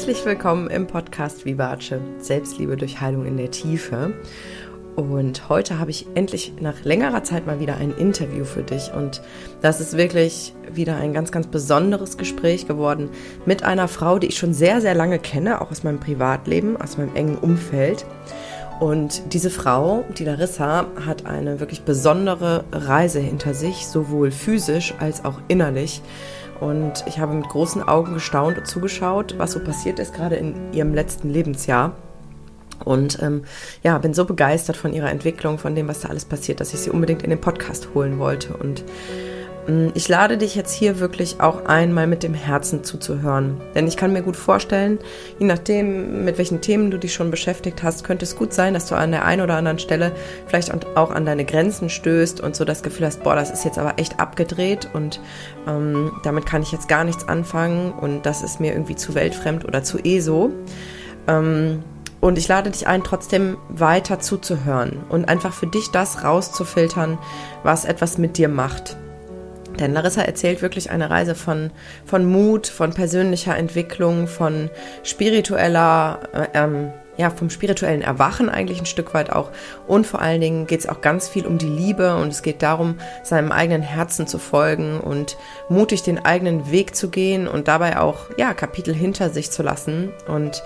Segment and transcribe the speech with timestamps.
[0.00, 4.14] Herzlich willkommen im Podcast Vivace, Selbstliebe durch Heilung in der Tiefe.
[4.96, 8.94] Und heute habe ich endlich nach längerer Zeit mal wieder ein Interview für dich.
[8.94, 9.20] Und
[9.60, 13.10] das ist wirklich wieder ein ganz, ganz besonderes Gespräch geworden
[13.44, 16.96] mit einer Frau, die ich schon sehr, sehr lange kenne, auch aus meinem Privatleben, aus
[16.96, 18.06] meinem engen Umfeld.
[18.80, 25.26] Und diese Frau, die Larissa, hat eine wirklich besondere Reise hinter sich, sowohl physisch als
[25.26, 26.00] auch innerlich.
[26.60, 30.72] Und ich habe mit großen Augen gestaunt und zugeschaut, was so passiert ist, gerade in
[30.72, 31.94] ihrem letzten Lebensjahr.
[32.84, 33.44] Und ähm,
[33.82, 36.80] ja, bin so begeistert von ihrer Entwicklung, von dem, was da alles passiert, dass ich
[36.80, 38.56] sie unbedingt in den Podcast holen wollte.
[38.56, 38.84] Und
[39.94, 43.60] ich lade dich jetzt hier wirklich auch einmal mit dem Herzen zuzuhören.
[43.74, 44.98] Denn ich kann mir gut vorstellen,
[45.38, 48.86] je nachdem, mit welchen Themen du dich schon beschäftigt hast, könnte es gut sein, dass
[48.86, 50.12] du an der einen oder anderen Stelle
[50.46, 53.78] vielleicht auch an deine Grenzen stößt und so das Gefühl hast, boah, das ist jetzt
[53.78, 55.20] aber echt abgedreht und
[55.68, 59.64] ähm, damit kann ich jetzt gar nichts anfangen und das ist mir irgendwie zu weltfremd
[59.64, 60.50] oder zu eh so.
[61.28, 61.84] Ähm,
[62.20, 67.18] und ich lade dich ein, trotzdem weiter zuzuhören und einfach für dich das rauszufiltern,
[67.62, 68.96] was etwas mit dir macht.
[69.80, 71.70] Denn Larissa erzählt wirklich eine Reise von,
[72.04, 74.70] von Mut, von persönlicher Entwicklung, von
[75.02, 79.50] spiritueller, äh, ähm, ja, vom spirituellen Erwachen eigentlich ein Stück weit auch.
[79.86, 82.62] Und vor allen Dingen geht es auch ganz viel um die Liebe und es geht
[82.62, 85.36] darum, seinem eigenen Herzen zu folgen und
[85.68, 90.12] mutig den eigenen Weg zu gehen und dabei auch, ja, Kapitel hinter sich zu lassen
[90.28, 90.62] und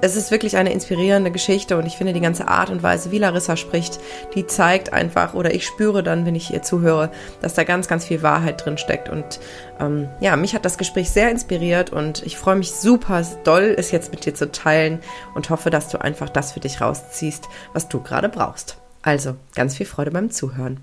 [0.00, 3.18] es ist wirklich eine inspirierende Geschichte und ich finde die ganze Art und Weise, wie
[3.18, 3.98] Larissa spricht,
[4.34, 8.04] die zeigt einfach oder ich spüre dann, wenn ich ihr zuhöre, dass da ganz, ganz
[8.04, 9.40] viel Wahrheit drin steckt und
[9.80, 13.90] ähm, ja, mich hat das Gespräch sehr inspiriert und ich freue mich super doll, es
[13.90, 15.00] jetzt mit dir zu teilen
[15.34, 18.78] und hoffe, dass du einfach das für dich rausziehst, was du gerade brauchst.
[19.02, 20.80] Also, ganz viel Freude beim Zuhören.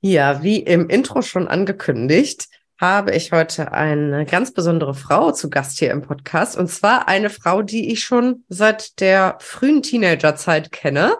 [0.00, 5.78] Ja, wie im Intro schon angekündigt, habe ich heute eine ganz besondere Frau zu Gast
[5.78, 6.56] hier im Podcast.
[6.56, 11.16] Und zwar eine Frau, die ich schon seit der frühen Teenagerzeit kenne.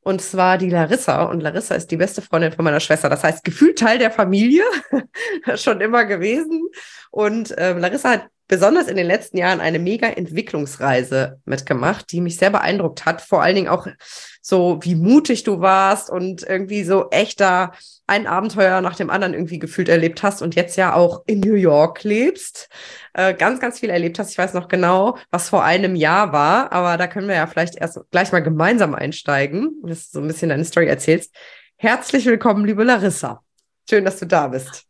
[0.00, 1.22] Und zwar die Larissa.
[1.24, 3.08] Und Larissa ist die beste Freundin von meiner Schwester.
[3.08, 4.64] Das heißt, gefühlt Teil der Familie,
[5.54, 6.68] schon immer gewesen.
[7.10, 12.38] Und ähm, Larissa hat besonders in den letzten Jahren eine mega Entwicklungsreise mitgemacht, die mich
[12.38, 13.20] sehr beeindruckt hat.
[13.20, 13.86] Vor allen Dingen auch
[14.40, 17.72] so, wie mutig du warst und irgendwie so echter
[18.06, 21.54] ein Abenteuer nach dem anderen irgendwie gefühlt erlebt hast und jetzt ja auch in New
[21.54, 22.70] York lebst,
[23.12, 24.30] äh, ganz, ganz viel erlebt hast.
[24.30, 27.76] Ich weiß noch genau, was vor einem Jahr war, aber da können wir ja vielleicht
[27.76, 31.34] erst gleich mal gemeinsam einsteigen, dass du so ein bisschen deine Story erzählst.
[31.76, 33.42] Herzlich willkommen, liebe Larissa.
[33.88, 34.87] Schön, dass du da bist.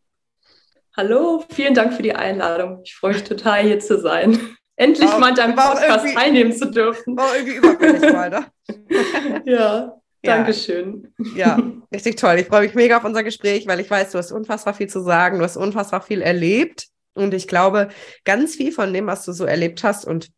[0.98, 2.80] Hallo, vielen Dank für die Einladung.
[2.82, 4.36] Ich freue mich total, hier zu sein.
[4.74, 7.16] Endlich war, mal an deinem Podcast teilnehmen zu dürfen.
[7.16, 9.42] War irgendwie überfällig mal, ne?
[9.44, 9.94] ja.
[10.24, 11.14] Dankeschön.
[11.36, 11.62] Ja,
[11.94, 12.40] richtig toll.
[12.40, 15.00] Ich freue mich mega auf unser Gespräch, weil ich weiß, du hast unfassbar viel zu
[15.00, 16.88] sagen, du hast unfassbar viel erlebt.
[17.14, 17.90] Und ich glaube,
[18.24, 20.30] ganz viel von dem, was du so erlebt hast und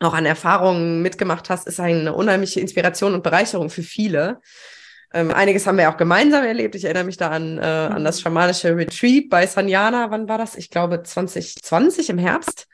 [0.00, 4.42] auch an Erfahrungen mitgemacht hast, ist eine unheimliche Inspiration und Bereicherung für viele.
[5.14, 6.74] Ähm, einiges haben wir auch gemeinsam erlebt.
[6.74, 8.22] Ich erinnere mich da an, äh, an das mhm.
[8.22, 10.10] schamanische Retreat bei Sanyana.
[10.10, 10.56] Wann war das?
[10.56, 12.66] Ich glaube 2020 im Herbst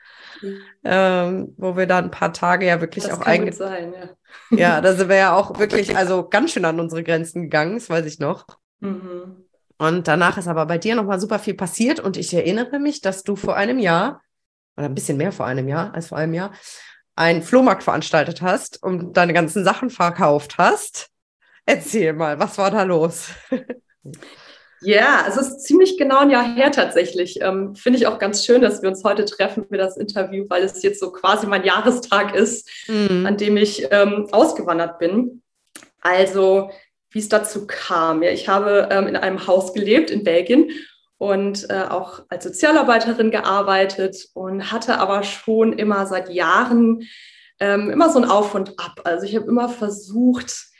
[0.83, 3.53] ähm, wo wir da ein paar Tage ja wirklich das auch einge...
[3.53, 3.93] Sein,
[4.51, 4.57] ja.
[4.57, 7.89] ja, da sind wir ja auch wirklich, also ganz schön an unsere Grenzen gegangen, das
[7.89, 8.45] weiß ich noch.
[8.79, 9.45] Mhm.
[9.77, 13.23] Und danach ist aber bei dir nochmal super viel passiert und ich erinnere mich, dass
[13.23, 14.21] du vor einem Jahr,
[14.77, 16.51] oder ein bisschen mehr vor einem Jahr als vor einem Jahr,
[17.15, 21.09] einen Flohmarkt veranstaltet hast und deine ganzen Sachen verkauft hast.
[21.71, 23.29] Erzähl mal, was war da los?
[24.83, 27.39] Ja, es ist ziemlich genau ein Jahr her tatsächlich.
[27.39, 30.63] Ähm, Finde ich auch ganz schön, dass wir uns heute treffen für das Interview, weil
[30.63, 33.25] es jetzt so quasi mein Jahrestag ist, mhm.
[33.27, 35.43] an dem ich ähm, ausgewandert bin.
[36.01, 36.71] Also,
[37.11, 38.23] wie es dazu kam.
[38.23, 40.71] Ja, ich habe ähm, in einem Haus gelebt in Belgien
[41.19, 47.07] und äh, auch als Sozialarbeiterin gearbeitet und hatte aber schon immer seit Jahren
[47.59, 49.01] ähm, immer so ein Auf und Ab.
[49.05, 50.70] Also ich habe immer versucht,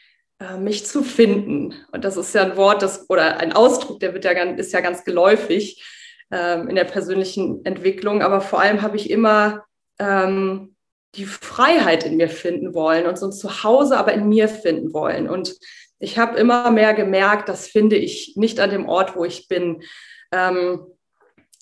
[0.60, 1.76] mich zu finden.
[1.92, 4.82] Und das ist ja ein Wort, das oder ein Ausdruck, der wird ja ist ja
[4.82, 5.84] ganz geläufig
[6.32, 8.22] ähm, in der persönlichen Entwicklung.
[8.22, 9.66] Aber vor allem habe ich immer
[10.00, 10.76] ähm,
[11.16, 15.30] die Freiheit in mir finden wollen und so ein Zuhause aber in mir finden wollen.
[15.30, 15.56] Und
[16.00, 19.84] ich habe immer mehr gemerkt, das finde ich nicht an dem Ort, wo ich bin.
[20.32, 20.88] Ähm,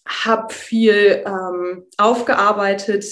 [0.07, 3.05] habe viel ähm, aufgearbeitet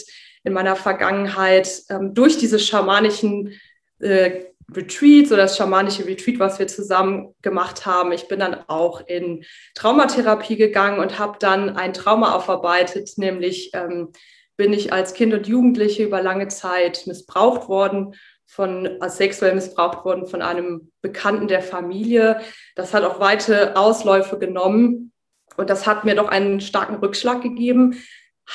[0.44, 3.54] in meiner Vergangenheit ähm, durch diese schamanischen
[4.00, 4.46] äh,
[4.76, 8.12] Retreat, so das schamanische Retreat, was wir zusammen gemacht haben.
[8.12, 14.12] Ich bin dann auch in Traumatherapie gegangen und habe dann ein Trauma aufarbeitet, nämlich ähm,
[14.58, 18.16] bin ich als Kind und Jugendliche über lange Zeit missbraucht worden,
[18.46, 22.42] von als sexuell missbraucht worden von einem Bekannten der Familie.
[22.76, 25.12] Das hat auch weite Ausläufe genommen
[25.58, 28.02] und das hat mir doch einen starken Rückschlag gegeben,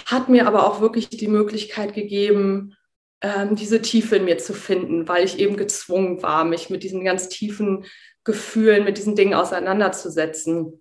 [0.06, 2.74] hat mir aber auch wirklich die Möglichkeit gegeben,
[3.22, 7.04] ähm, diese Tiefe in mir zu finden, weil ich eben gezwungen war, mich mit diesen
[7.04, 7.86] ganz tiefen
[8.24, 10.80] Gefühlen, mit diesen Dingen auseinanderzusetzen.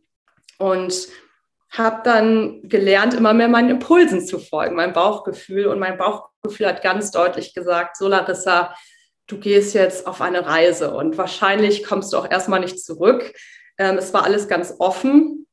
[0.58, 1.08] Und
[1.72, 5.68] habe dann gelernt, immer mehr meinen Impulsen zu folgen, meinem Bauchgefühl.
[5.68, 8.76] Und mein Bauchgefühl hat ganz deutlich gesagt, so Larissa,
[9.28, 13.34] du gehst jetzt auf eine Reise und wahrscheinlich kommst du auch erstmal nicht zurück.
[13.78, 15.48] Ähm, es war alles ganz offen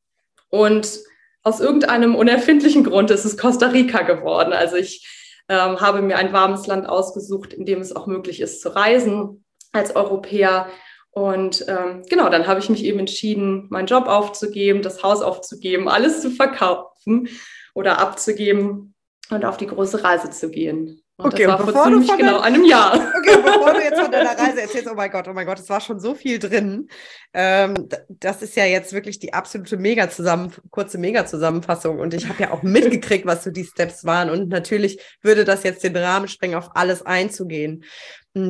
[0.49, 0.99] und
[1.45, 4.53] aus irgendeinem unerfindlichen Grund ist es Costa Rica geworden.
[4.53, 5.07] Also ich
[5.49, 9.45] ähm, habe mir ein warmes Land ausgesucht, in dem es auch möglich ist zu reisen
[9.73, 10.69] als Europäer.
[11.11, 15.89] Und ähm, genau, dann habe ich mich eben entschieden, meinen Job aufzugeben, das Haus aufzugeben,
[15.89, 17.29] alles zu verkaufen
[17.75, 18.95] oder abzugeben
[19.31, 21.03] und auf die große Reise zu gehen.
[21.21, 22.95] Und okay, das war vor ziemlich genau einem Jahr.
[23.19, 25.69] Okay, bevor du jetzt von deiner Reise erzählst, oh mein Gott, oh mein Gott, es
[25.69, 26.89] war schon so viel drin.
[27.35, 31.99] Ähm, das ist ja jetzt wirklich die absolute mega zusammen, kurze Mega-Zusammenfassung.
[31.99, 34.31] Und ich habe ja auch mitgekriegt, was so die Steps waren.
[34.31, 37.83] Und natürlich würde das jetzt den Rahmen sprengen, auf alles einzugehen.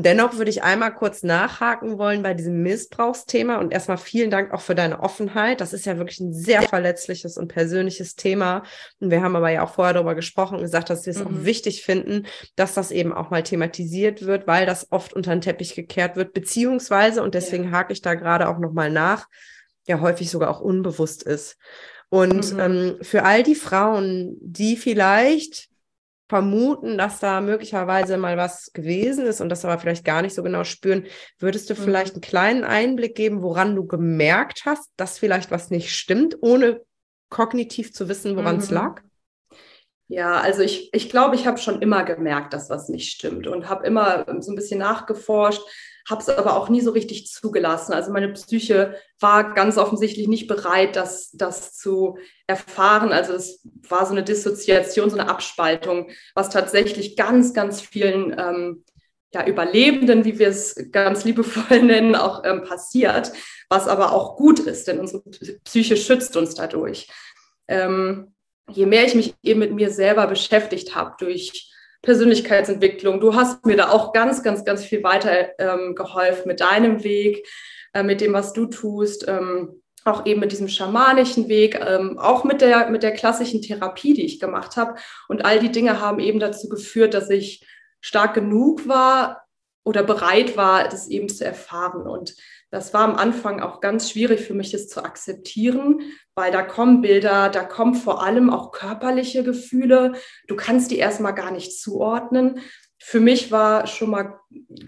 [0.02, 4.60] Dennoch würde ich einmal kurz nachhaken wollen bei diesem Missbrauchsthema und erstmal vielen Dank auch
[4.60, 5.60] für deine Offenheit.
[5.60, 8.62] Das ist ja wirklich ein sehr verletzliches und persönliches Thema.
[9.00, 11.26] Und wir haben aber ja auch vorher darüber gesprochen und gesagt, dass wir es mhm.
[11.26, 12.26] auch wichtig finden,
[12.56, 16.32] dass das eben auch mal thematisiert wird, weil das oft unter den Teppich gekehrt wird,
[16.32, 17.70] beziehungsweise, und deswegen ja.
[17.70, 19.26] hake ich da gerade auch nochmal nach,
[19.86, 21.56] ja häufig sogar auch unbewusst ist.
[22.10, 22.60] Und mhm.
[22.60, 25.67] ähm, für all die Frauen, die vielleicht
[26.28, 30.42] vermuten, dass da möglicherweise mal was gewesen ist und das aber vielleicht gar nicht so
[30.42, 31.06] genau spüren.
[31.38, 31.78] Würdest du mhm.
[31.78, 36.82] vielleicht einen kleinen Einblick geben, woran du gemerkt hast, dass vielleicht was nicht stimmt, ohne
[37.30, 38.76] kognitiv zu wissen, woran es mhm.
[38.76, 39.02] lag?
[40.10, 43.68] Ja, also ich, ich glaube, ich habe schon immer gemerkt, dass was nicht stimmt und
[43.68, 45.62] habe immer so ein bisschen nachgeforscht,
[46.08, 47.92] habe es aber auch nie so richtig zugelassen.
[47.92, 53.12] Also meine Psyche war ganz offensichtlich nicht bereit, das, das zu erfahren.
[53.12, 58.84] Also es war so eine Dissoziation, so eine Abspaltung, was tatsächlich ganz, ganz vielen ähm,
[59.34, 63.32] ja, Überlebenden, wie wir es ganz liebevoll nennen, auch ähm, passiert,
[63.68, 65.22] was aber auch gut ist, denn unsere
[65.64, 67.08] Psyche schützt uns dadurch.
[67.68, 68.34] Ähm,
[68.70, 71.70] je mehr ich mich eben mit mir selber beschäftigt habe durch
[72.02, 77.02] Persönlichkeitsentwicklung, du hast mir da auch ganz, ganz, ganz viel weiter ähm, geholfen mit deinem
[77.02, 77.46] Weg,
[77.92, 82.44] äh, mit dem, was du tust, ähm, auch eben mit diesem schamanischen Weg, ähm, auch
[82.44, 84.94] mit der, mit der klassischen Therapie, die ich gemacht habe.
[85.28, 87.66] Und all die Dinge haben eben dazu geführt, dass ich
[88.00, 89.44] stark genug war
[89.84, 92.06] oder bereit war, das eben zu erfahren.
[92.06, 92.34] Und
[92.70, 96.02] das war am Anfang auch ganz schwierig für mich, das zu akzeptieren,
[96.34, 100.12] weil da kommen Bilder, da kommen vor allem auch körperliche Gefühle.
[100.46, 102.60] Du kannst die erstmal gar nicht zuordnen.
[102.98, 104.38] Für mich war schon mal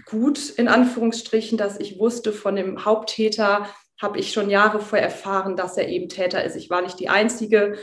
[0.04, 3.66] gut, in Anführungsstrichen, dass ich wusste, von dem Haupttäter
[4.00, 6.56] habe ich schon Jahre vorher erfahren, dass er eben Täter ist.
[6.56, 7.76] Ich war nicht die Einzige,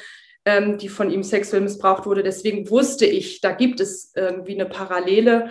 [0.46, 2.24] ähm, die von ihm sexuell missbraucht wurde.
[2.24, 5.50] Deswegen wusste ich, da gibt es irgendwie eine Parallele.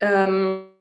[0.00, 0.73] Ähm,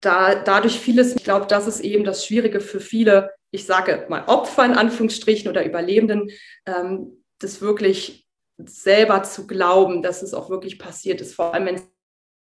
[0.00, 4.24] da, dadurch vieles, ich glaube, das ist eben das Schwierige für viele, ich sage mal
[4.26, 6.30] Opfer in Anführungsstrichen oder Überlebenden,
[6.66, 8.26] ähm, das wirklich
[8.58, 11.80] selber zu glauben, dass es auch wirklich passiert ist, vor allem wenn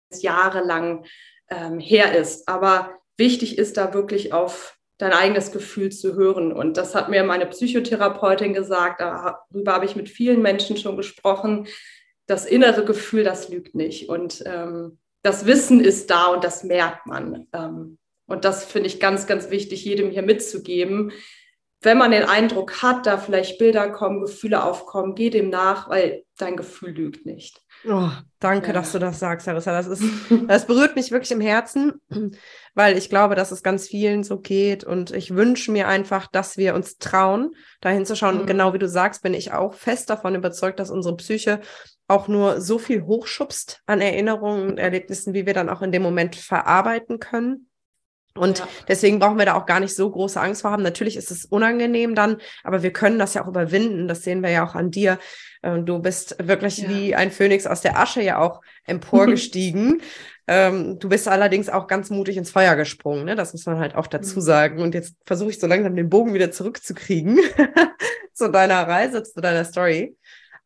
[0.09, 1.05] es jahrelang
[1.49, 2.47] ähm, her ist.
[2.47, 6.53] Aber wichtig ist da wirklich auf dein eigenes Gefühl zu hören.
[6.53, 11.67] Und das hat mir meine Psychotherapeutin gesagt, darüber habe ich mit vielen Menschen schon gesprochen.
[12.27, 14.09] Das innere Gefühl, das lügt nicht.
[14.09, 17.47] Und ähm, das Wissen ist da und das merkt man.
[17.53, 21.11] Ähm, und das finde ich ganz, ganz wichtig, jedem hier mitzugeben.
[21.81, 26.23] Wenn man den Eindruck hat, da vielleicht Bilder kommen, Gefühle aufkommen, geh dem nach, weil
[26.37, 27.61] dein Gefühl lügt nicht.
[27.87, 28.09] Oh,
[28.39, 28.73] danke, ja.
[28.73, 29.71] dass du das sagst, Larissa.
[29.71, 30.03] Das, ist,
[30.47, 31.99] das berührt mich wirklich im Herzen,
[32.75, 34.83] weil ich glaube, dass es ganz vielen so geht.
[34.83, 38.43] Und ich wünsche mir einfach, dass wir uns trauen, dahin zu schauen.
[38.43, 38.45] Mhm.
[38.45, 41.61] Genau wie du sagst, bin ich auch fest davon überzeugt, dass unsere Psyche
[42.11, 46.03] auch nur so viel hochschubst an Erinnerungen und Erlebnissen, wie wir dann auch in dem
[46.03, 47.67] Moment verarbeiten können.
[48.33, 48.67] Und ja.
[48.87, 50.83] deswegen brauchen wir da auch gar nicht so große Angst vor haben.
[50.83, 54.07] Natürlich ist es unangenehm dann, aber wir können das ja auch überwinden.
[54.07, 55.19] Das sehen wir ja auch an dir.
[55.63, 56.89] Ähm, du bist wirklich ja.
[56.89, 60.01] wie ein Phönix aus der Asche ja auch emporgestiegen.
[60.47, 63.25] ähm, du bist allerdings auch ganz mutig ins Feuer gesprungen.
[63.25, 63.35] Ne?
[63.35, 64.43] Das muss man halt auch dazu mhm.
[64.43, 64.81] sagen.
[64.81, 67.37] Und jetzt versuche ich so langsam den Bogen wieder zurückzukriegen
[68.33, 70.15] zu deiner Reise, zu deiner Story.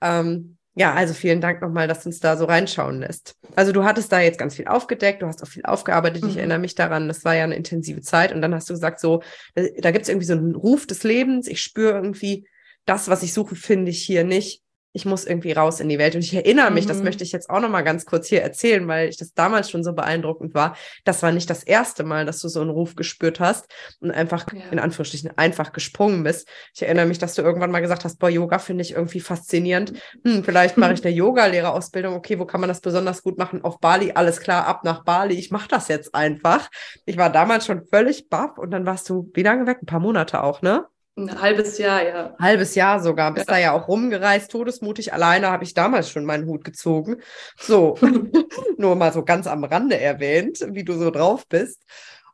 [0.02, 3.36] Ähm, ja, also vielen Dank nochmal, dass du uns da so reinschauen lässt.
[3.56, 6.24] Also du hattest da jetzt ganz viel aufgedeckt, du hast auch viel aufgearbeitet.
[6.24, 6.30] Mhm.
[6.30, 8.34] Ich erinnere mich daran, das war ja eine intensive Zeit.
[8.34, 9.24] Und dann hast du gesagt, so,
[9.56, 11.48] da gibt es irgendwie so einen Ruf des Lebens.
[11.48, 12.46] Ich spüre irgendwie,
[12.86, 14.65] das, was ich suche, finde ich hier nicht.
[14.96, 16.16] Ich muss irgendwie raus in die Welt.
[16.16, 16.90] Und ich erinnere mich, mhm.
[16.90, 19.70] das möchte ich jetzt auch noch mal ganz kurz hier erzählen, weil ich das damals
[19.70, 20.78] schon so beeindruckend war.
[21.04, 23.66] Das war nicht das erste Mal, dass du so einen Ruf gespürt hast
[24.00, 24.62] und einfach, ja.
[24.72, 26.48] in Anführungsstrichen, einfach gesprungen bist.
[26.74, 29.92] Ich erinnere mich, dass du irgendwann mal gesagt hast, boah, Yoga finde ich irgendwie faszinierend.
[30.24, 32.14] Hm, vielleicht mache ich eine Yoga-Lehrerausbildung.
[32.14, 33.66] Okay, wo kann man das besonders gut machen?
[33.66, 35.36] Auf Bali, alles klar, ab nach Bali.
[35.36, 36.70] Ich mache das jetzt einfach.
[37.06, 39.80] Ich war damals schon völlig baff und dann warst du wie lange weg?
[39.82, 40.86] Ein paar Monate auch, ne?
[41.18, 42.36] Ein halbes Jahr, ja.
[42.40, 43.34] Halbes Jahr sogar.
[43.34, 43.54] Bist ja.
[43.54, 45.14] da ja auch rumgereist, todesmutig.
[45.14, 47.18] Alleine habe ich damals schon meinen Hut gezogen.
[47.58, 47.98] So,
[48.78, 51.82] nur mal so ganz am Rande erwähnt, wie du so drauf bist.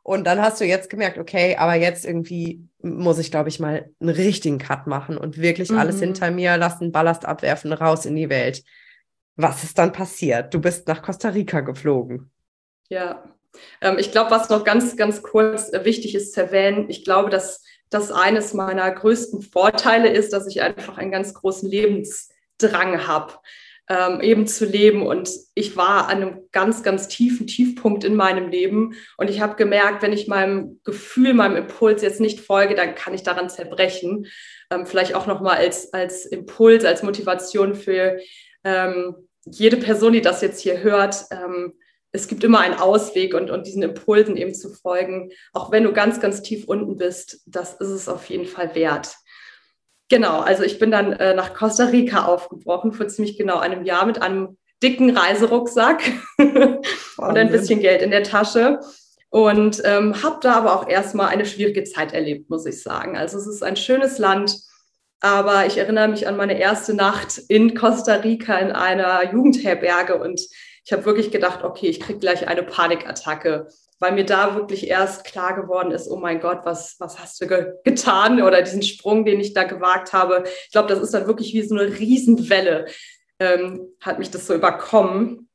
[0.02, 3.88] Und dann hast du jetzt gemerkt, okay, aber jetzt irgendwie muss ich, glaube ich, mal
[4.00, 5.78] einen richtigen Cut machen und wirklich mhm.
[5.78, 8.64] alles hinter mir lassen, Ballast abwerfen, raus in die Welt.
[9.36, 10.52] Was ist dann passiert?
[10.52, 12.32] Du bist nach Costa Rica geflogen.
[12.88, 13.22] Ja,
[13.80, 17.30] ähm, ich glaube, was noch ganz, ganz kurz äh, wichtig ist zu erwähnen, ich glaube,
[17.30, 17.62] dass
[17.92, 23.34] das eines meiner größten Vorteile ist, dass ich einfach einen ganz großen Lebensdrang habe,
[23.88, 25.06] ähm, eben zu leben.
[25.06, 28.94] Und ich war an einem ganz, ganz tiefen Tiefpunkt in meinem Leben.
[29.18, 33.14] Und ich habe gemerkt, wenn ich meinem Gefühl, meinem Impuls jetzt nicht folge, dann kann
[33.14, 34.26] ich daran zerbrechen.
[34.70, 38.18] Ähm, vielleicht auch nochmal als, als Impuls, als Motivation für
[38.64, 41.26] ähm, jede Person, die das jetzt hier hört.
[41.30, 41.74] Ähm,
[42.12, 45.92] es gibt immer einen Ausweg und, und diesen Impulsen eben zu folgen, auch wenn du
[45.92, 49.16] ganz, ganz tief unten bist, das ist es auf jeden Fall wert.
[50.10, 54.04] Genau, also ich bin dann äh, nach Costa Rica aufgebrochen vor ziemlich genau einem Jahr
[54.04, 56.02] mit einem dicken Reiserucksack
[56.38, 56.82] und
[57.18, 58.80] ein bisschen Geld in der Tasche
[59.30, 63.16] und ähm, habe da aber auch erstmal eine schwierige Zeit erlebt, muss ich sagen.
[63.16, 64.58] Also es ist ein schönes Land,
[65.20, 70.42] aber ich erinnere mich an meine erste Nacht in Costa Rica in einer Jugendherberge und
[70.84, 73.68] ich habe wirklich gedacht, okay, ich kriege gleich eine Panikattacke,
[74.00, 77.46] weil mir da wirklich erst klar geworden ist, oh mein Gott, was, was hast du
[77.46, 80.44] ge getan oder diesen Sprung, den ich da gewagt habe.
[80.46, 82.86] Ich glaube, das ist dann wirklich wie so eine Riesenwelle,
[83.38, 85.48] ähm, hat mich das so überkommen.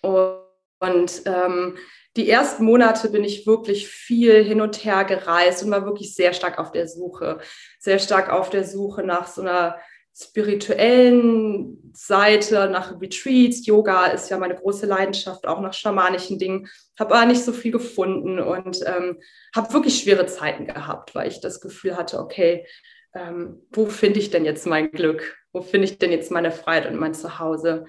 [0.00, 1.76] Und, ähm,
[2.16, 6.32] die ersten Monate bin ich wirklich viel hin und her gereist und war wirklich sehr
[6.32, 7.38] stark auf der Suche,
[7.78, 9.78] sehr stark auf der Suche nach so einer
[10.14, 13.66] spirituellen Seite, nach Retreats.
[13.66, 16.68] Yoga ist ja meine große Leidenschaft, auch nach schamanischen Dingen.
[16.98, 19.20] Habe aber nicht so viel gefunden und ähm,
[19.54, 22.66] habe wirklich schwere Zeiten gehabt, weil ich das Gefühl hatte, okay,
[23.14, 25.36] ähm, wo finde ich denn jetzt mein Glück?
[25.52, 27.86] Wo finde ich denn jetzt meine Freiheit und mein Zuhause?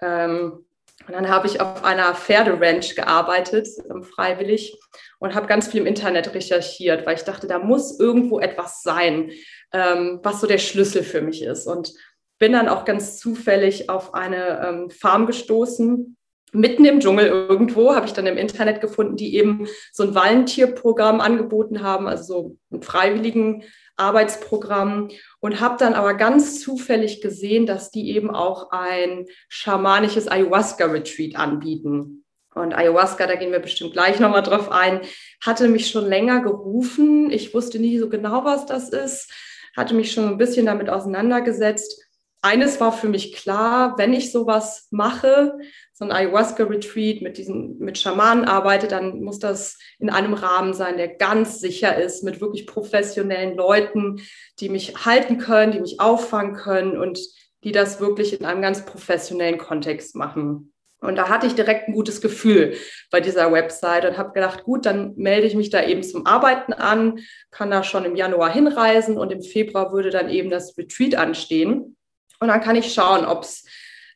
[0.00, 0.64] Ähm,
[1.06, 4.78] und dann habe ich auf einer Pferderanch gearbeitet, ähm, freiwillig,
[5.20, 9.30] und habe ganz viel im Internet recherchiert, weil ich dachte, da muss irgendwo etwas sein,
[9.72, 11.66] ähm, was so der Schlüssel für mich ist.
[11.66, 11.92] Und
[12.38, 16.16] bin dann auch ganz zufällig auf eine ähm, Farm gestoßen,
[16.52, 21.20] mitten im Dschungel irgendwo, habe ich dann im Internet gefunden, die eben so ein Wallentierprogramm
[21.20, 23.64] angeboten haben, also so ein freiwilligen
[23.96, 25.08] Arbeitsprogramm
[25.40, 32.24] und habe dann aber ganz zufällig gesehen, dass die eben auch ein schamanisches Ayahuasca-Retreat anbieten.
[32.54, 35.00] Und Ayahuasca, da gehen wir bestimmt gleich nochmal drauf ein,
[35.44, 37.30] hatte mich schon länger gerufen.
[37.30, 39.32] Ich wusste nie so genau, was das ist,
[39.78, 42.04] hatte mich schon ein bisschen damit auseinandergesetzt.
[42.40, 45.58] Eines war für mich klar, wenn ich sowas mache,
[45.92, 50.96] so ein Ayahuasca-Retreat mit diesen, mit Schamanen arbeite, dann muss das in einem Rahmen sein,
[50.96, 54.20] der ganz sicher ist, mit wirklich professionellen Leuten,
[54.60, 57.18] die mich halten können, die mich auffangen können und
[57.64, 60.72] die das wirklich in einem ganz professionellen Kontext machen.
[61.00, 62.74] Und da hatte ich direkt ein gutes Gefühl
[63.10, 66.72] bei dieser Website und habe gedacht, gut, dann melde ich mich da eben zum Arbeiten
[66.72, 71.14] an, kann da schon im Januar hinreisen und im Februar würde dann eben das Retreat
[71.14, 71.96] anstehen.
[72.40, 73.64] Und dann kann ich schauen, ob es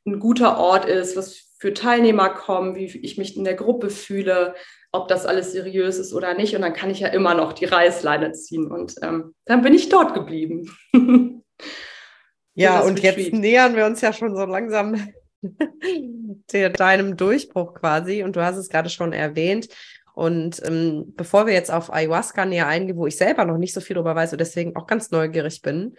[0.07, 4.55] ein guter Ort ist, was für Teilnehmer kommen, wie ich mich in der Gruppe fühle,
[4.91, 6.57] ob das alles seriös ist oder nicht.
[6.57, 8.67] Und dann kann ich ja immer noch die Reißleine ziehen.
[8.67, 10.77] Und ähm, dann bin ich dort geblieben.
[12.55, 13.19] ja, und Retreat.
[13.19, 15.13] jetzt nähern wir uns ja schon so langsam
[16.79, 18.23] deinem Durchbruch quasi.
[18.23, 19.69] Und du hast es gerade schon erwähnt.
[20.15, 23.81] Und ähm, bevor wir jetzt auf Ayahuasca näher eingehen, wo ich selber noch nicht so
[23.81, 25.97] viel darüber weiß und deswegen auch ganz neugierig bin,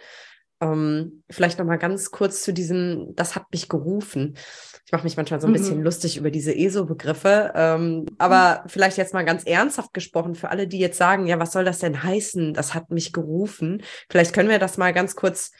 [0.60, 4.36] ähm, vielleicht noch mal ganz kurz zu diesem, das hat mich gerufen.
[4.86, 5.56] Ich mache mich manchmal so ein mhm.
[5.56, 8.68] bisschen lustig über diese ESO-Begriffe, ähm, aber mhm.
[8.68, 11.80] vielleicht jetzt mal ganz ernsthaft gesprochen für alle, die jetzt sagen, ja, was soll das
[11.80, 12.54] denn heißen?
[12.54, 13.82] Das hat mich gerufen.
[14.10, 15.52] Vielleicht können wir das mal ganz kurz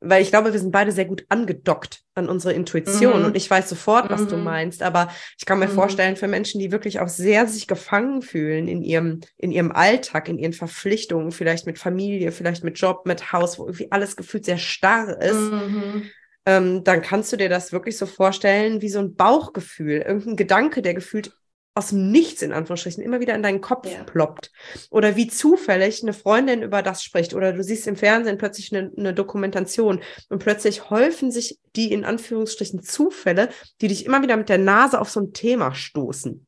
[0.00, 3.26] weil ich glaube, wir sind beide sehr gut angedockt an unsere Intuition mhm.
[3.26, 4.28] und ich weiß sofort, was mhm.
[4.28, 5.72] du meinst, aber ich kann mir mhm.
[5.72, 10.28] vorstellen, für Menschen, die wirklich auch sehr sich gefangen fühlen in ihrem, in ihrem Alltag,
[10.28, 14.46] in ihren Verpflichtungen, vielleicht mit Familie, vielleicht mit Job, mit Haus, wo irgendwie alles gefühlt
[14.46, 16.02] sehr starr ist, mhm.
[16.46, 20.80] ähm, dann kannst du dir das wirklich so vorstellen wie so ein Bauchgefühl, irgendein Gedanke,
[20.80, 21.32] der gefühlt
[21.80, 24.04] aus dem Nichts in Anführungsstrichen immer wieder in deinen Kopf ja.
[24.04, 24.52] ploppt.
[24.90, 27.32] Oder wie zufällig eine Freundin über das spricht.
[27.32, 32.04] Oder du siehst im Fernsehen plötzlich eine, eine Dokumentation und plötzlich häufen sich die in
[32.04, 33.48] Anführungsstrichen Zufälle,
[33.80, 36.46] die dich immer wieder mit der Nase auf so ein Thema stoßen.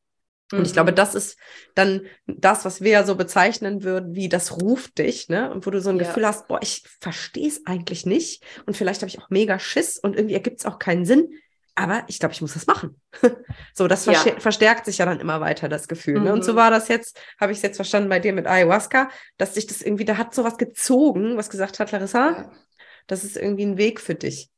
[0.51, 0.95] Und ich glaube, mhm.
[0.95, 1.37] das ist
[1.73, 5.51] dann das, was wir ja so bezeichnen würden, wie das ruft dich, ne?
[5.51, 6.03] Und wo du so ein ja.
[6.03, 8.43] Gefühl hast, boah, ich verstehe es eigentlich nicht.
[8.67, 11.29] Und vielleicht habe ich auch mega Schiss und irgendwie ergibt es auch keinen Sinn.
[11.75, 13.01] Aber ich glaube, ich muss das machen.
[13.73, 14.13] so, das ja.
[14.13, 16.19] verstärkt sich ja dann immer weiter, das Gefühl.
[16.19, 16.23] Mhm.
[16.25, 16.33] Ne?
[16.33, 16.57] Und so mhm.
[16.57, 19.81] war das jetzt, habe ich es jetzt verstanden bei dir mit Ayahuasca, dass sich das
[19.81, 22.51] irgendwie, da hat sowas gezogen, was gesagt hat, Larissa, ja.
[23.07, 24.49] das ist irgendwie ein Weg für dich.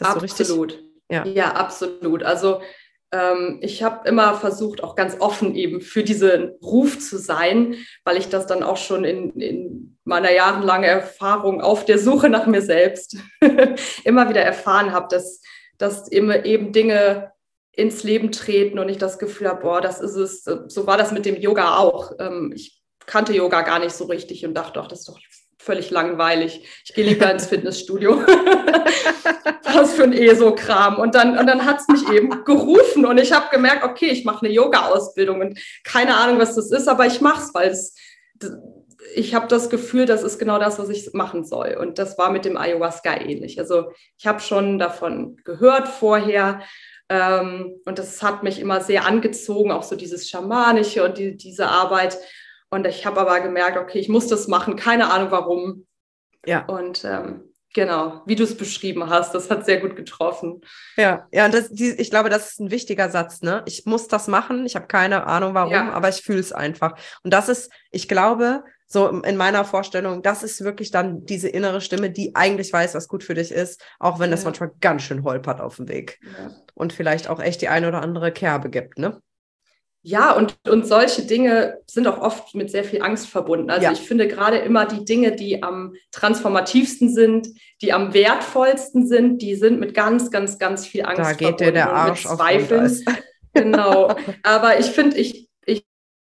[0.00, 0.72] absolut.
[0.72, 0.78] So
[1.10, 1.24] ja.
[1.24, 2.22] ja, absolut.
[2.22, 2.60] Also
[3.12, 8.16] ähm, ich habe immer versucht, auch ganz offen eben für diesen Ruf zu sein, weil
[8.16, 12.62] ich das dann auch schon in, in meiner jahrelangen Erfahrung auf der Suche nach mir
[12.62, 13.16] selbst
[14.04, 15.40] immer wieder erfahren habe, dass,
[15.78, 17.32] dass immer eben Dinge
[17.72, 20.44] ins Leben treten und ich das Gefühl habe, boah, das ist es.
[20.44, 22.12] So war das mit dem Yoga auch.
[22.18, 25.18] Ähm, ich kannte Yoga gar nicht so richtig und dachte, doch, das ist doch
[25.58, 26.64] völlig langweilig.
[26.84, 28.22] Ich gehe lieber ins Fitnessstudio.
[29.74, 30.98] Was für ein ESO-Kram.
[30.98, 34.24] Und dann, und dann hat es mich eben gerufen und ich habe gemerkt, okay, ich
[34.24, 37.94] mache eine Yoga-Ausbildung und keine Ahnung, was das ist, aber ich mache es, weil es,
[39.14, 41.76] ich habe das Gefühl, das ist genau das, was ich machen soll.
[41.80, 43.58] Und das war mit dem Ayahuasca ähnlich.
[43.58, 46.60] Also ich habe schon davon gehört vorher.
[47.08, 51.68] Ähm, und das hat mich immer sehr angezogen, auch so dieses Schamanische und die, diese
[51.68, 52.18] Arbeit.
[52.70, 55.86] Und ich habe aber gemerkt, okay, ich muss das machen, keine Ahnung warum.
[56.44, 56.64] Ja.
[56.66, 60.62] Und ähm, genau, wie du es beschrieben hast, das hat sehr gut getroffen.
[60.96, 63.62] Ja, ja, und das, die, ich glaube, das ist ein wichtiger Satz, ne?
[63.66, 65.92] Ich muss das machen, ich habe keine Ahnung warum, ja.
[65.92, 66.98] aber ich fühle es einfach.
[67.22, 71.80] Und das ist, ich glaube, so in meiner Vorstellung, das ist wirklich dann diese innere
[71.80, 74.46] Stimme, die eigentlich weiß, was gut für dich ist, auch wenn das ja.
[74.46, 76.20] manchmal ganz schön holpert auf dem Weg.
[76.22, 76.50] Ja.
[76.74, 79.20] Und vielleicht auch echt die eine oder andere Kerbe gibt, ne?
[80.08, 83.70] Ja, und, und solche Dinge sind auch oft mit sehr viel Angst verbunden.
[83.70, 83.90] Also ja.
[83.92, 87.48] ich finde gerade immer die Dinge, die am transformativsten sind,
[87.82, 91.72] die am wertvollsten sind, die sind mit ganz, ganz, ganz viel Angst da geht dir
[91.72, 93.04] der Arsch mit Zweifeln.
[93.52, 94.14] genau.
[94.44, 95.45] Aber ich finde, ich,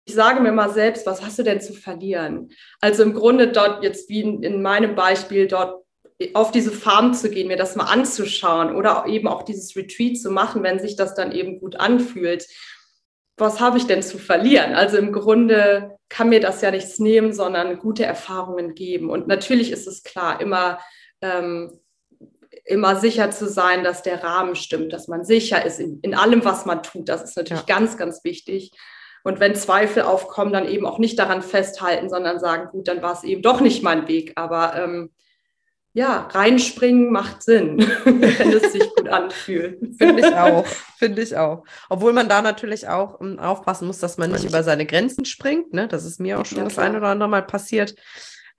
[0.06, 2.50] ich, sage mir mal selbst, was hast du denn zu verlieren?
[2.80, 5.84] Also im Grunde dort jetzt wie in, in meinem Beispiel dort
[6.32, 10.30] auf diese Farm zu gehen, mir das mal anzuschauen oder eben auch dieses Retreat zu
[10.30, 12.46] machen, wenn sich das dann eben gut anfühlt
[13.36, 14.74] was habe ich denn zu verlieren?
[14.74, 19.10] Also im Grunde kann mir das ja nichts nehmen, sondern gute Erfahrungen geben.
[19.10, 20.78] Und natürlich ist es klar, immer,
[21.20, 21.78] ähm,
[22.64, 26.44] immer sicher zu sein, dass der Rahmen stimmt, dass man sicher ist in, in allem,
[26.44, 27.08] was man tut.
[27.08, 27.74] Das ist natürlich ja.
[27.76, 28.72] ganz, ganz wichtig.
[29.26, 33.12] Und wenn Zweifel aufkommen, dann eben auch nicht daran festhalten, sondern sagen, gut, dann war
[33.12, 34.30] es eben doch nicht mein Weg.
[34.36, 35.10] Aber ähm,
[35.94, 39.80] ja, reinspringen macht Sinn, wenn es sich gut anfühlt.
[39.98, 40.64] Finde ich auch,
[40.98, 41.64] finde ich auch.
[41.88, 45.72] Obwohl man da natürlich auch um, aufpassen muss, dass man nicht über seine Grenzen springt.
[45.72, 45.88] Ne?
[45.88, 47.96] Das ist mir auch schon ja, das ein oder andere Mal passiert.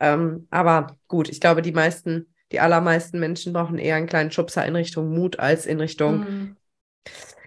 [0.02, 4.66] Ähm, aber gut, ich glaube, die meisten, die allermeisten Menschen brauchen eher einen kleinen Schubser
[4.66, 6.58] in Richtung Mut als in Richtung, mhm.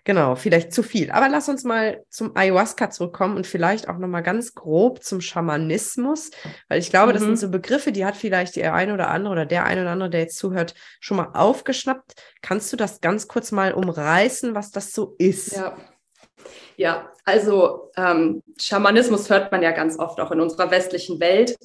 [0.05, 1.11] Genau, vielleicht zu viel.
[1.11, 6.31] Aber lass uns mal zum Ayahuasca zurückkommen und vielleicht auch nochmal ganz grob zum Schamanismus,
[6.69, 7.13] weil ich glaube, mhm.
[7.15, 7.37] das sind mhm.
[7.37, 10.21] so Begriffe, die hat vielleicht die eine oder andere oder der eine oder andere, der
[10.21, 12.15] jetzt zuhört, schon mal aufgeschnappt.
[12.43, 15.53] Kannst du das ganz kurz mal umreißen, was das so ist?
[15.53, 15.77] Ja.
[16.77, 21.59] Ja, also ähm, Schamanismus hört man ja ganz oft auch in unserer westlichen Welt.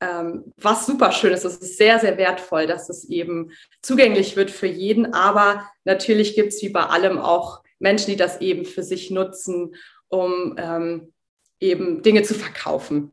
[0.00, 3.50] Ähm, was super schön ist, es ist sehr, sehr wertvoll, dass es eben
[3.82, 5.12] zugänglich wird für jeden.
[5.12, 9.74] Aber natürlich gibt es wie bei allem auch Menschen, die das eben für sich nutzen,
[10.08, 11.12] um ähm,
[11.58, 13.12] eben Dinge zu verkaufen.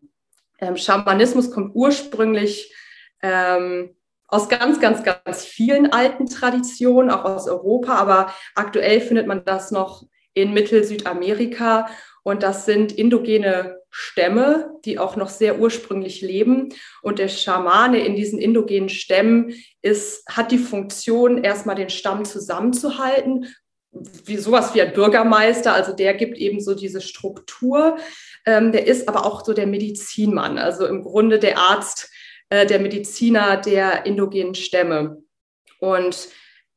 [0.60, 2.74] Ähm, Schamanismus kommt ursprünglich
[3.22, 3.96] ähm,
[4.28, 9.72] aus ganz, ganz, ganz vielen alten Traditionen, auch aus Europa, aber aktuell findet man das
[9.72, 11.88] noch in Mittel-Südamerika
[12.24, 16.70] und das sind indogene Stämme, die auch noch sehr ursprünglich leben.
[17.02, 23.48] Und der Schamane in diesen indogenen Stämmen ist, hat die Funktion, erstmal den Stamm zusammenzuhalten
[23.92, 27.98] wie sowas wie ein Bürgermeister, also der gibt eben so diese Struktur.
[28.46, 32.10] Ähm, der ist aber auch so der Medizinmann, also im Grunde der Arzt,
[32.50, 35.22] äh, der Mediziner der indogenen Stämme.
[35.80, 36.30] Und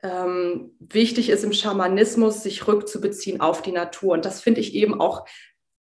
[0.03, 4.14] ähm, wichtig ist im Schamanismus, sich rückzubeziehen auf die Natur.
[4.14, 5.27] Und das finde ich eben auch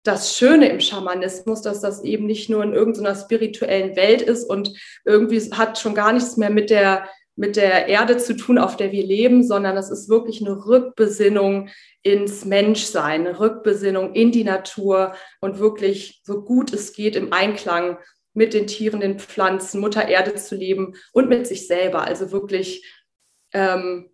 [0.04, 4.74] das Schöne im Schamanismus, dass das eben nicht nur in irgendeiner spirituellen Welt ist und
[5.04, 8.91] irgendwie hat schon gar nichts mehr mit der mit der Erde zu tun, auf der
[8.91, 11.69] wir leben, sondern es ist wirklich eine Rückbesinnung
[12.02, 18.00] ins Menschsein, eine Rückbesinnung in die Natur und wirklich so gut es geht im Einklang
[18.34, 22.02] mit den Tieren, den Pflanzen, Mutter Erde zu leben und mit sich selber.
[22.02, 22.86] Also wirklich
[23.54, 24.10] ähm,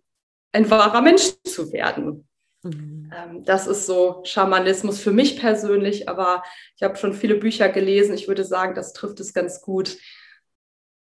[0.52, 2.28] ein wahrer Mensch zu werden.
[2.62, 3.10] Mhm.
[3.14, 6.42] Ähm, das ist so Schamanismus für mich persönlich, aber
[6.76, 8.14] ich habe schon viele Bücher gelesen.
[8.14, 9.96] Ich würde sagen, das trifft es ganz gut,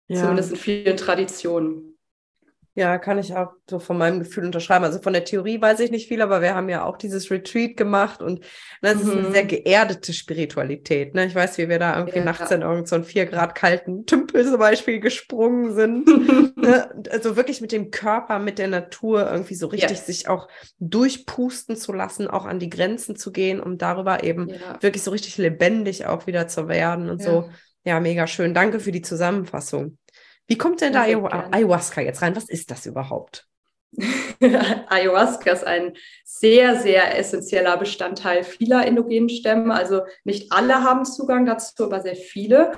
[0.09, 0.21] ja.
[0.21, 1.96] zumindest in vielen Traditionen.
[2.77, 4.85] Ja, kann ich auch so von meinem Gefühl unterschreiben.
[4.85, 7.75] Also von der Theorie weiß ich nicht viel, aber wir haben ja auch dieses Retreat
[7.75, 8.45] gemacht und
[8.83, 9.01] das mhm.
[9.01, 9.49] ist eine sehr mhm.
[9.49, 11.15] geerdete Spiritualität.
[11.15, 11.25] Ne?
[11.25, 12.25] Ich weiß, wie wir da irgendwie ja.
[12.25, 16.07] nachts in irgendeinen so vier Grad kalten Tümpel zum Beispiel gesprungen sind.
[16.59, 16.91] ne?
[17.11, 20.05] Also wirklich mit dem Körper, mit der Natur irgendwie so richtig yes.
[20.05, 20.47] sich auch
[20.79, 24.77] durchpusten zu lassen, auch an die Grenzen zu gehen, um darüber eben ja.
[24.83, 27.27] wirklich so richtig lebendig auch wieder zu werden und ja.
[27.27, 27.51] so.
[27.87, 28.53] Ja, mega schön.
[28.53, 29.97] Danke für die Zusammenfassung.
[30.47, 32.37] Wie kommt denn da Ayahuasca jetzt rein?
[32.37, 33.47] Was ist das überhaupt?
[34.89, 39.75] Ayahuasca ist ein sehr, sehr essentieller Bestandteil vieler endogenen Stämme.
[39.75, 42.73] Also nicht alle haben Zugang dazu, aber sehr viele.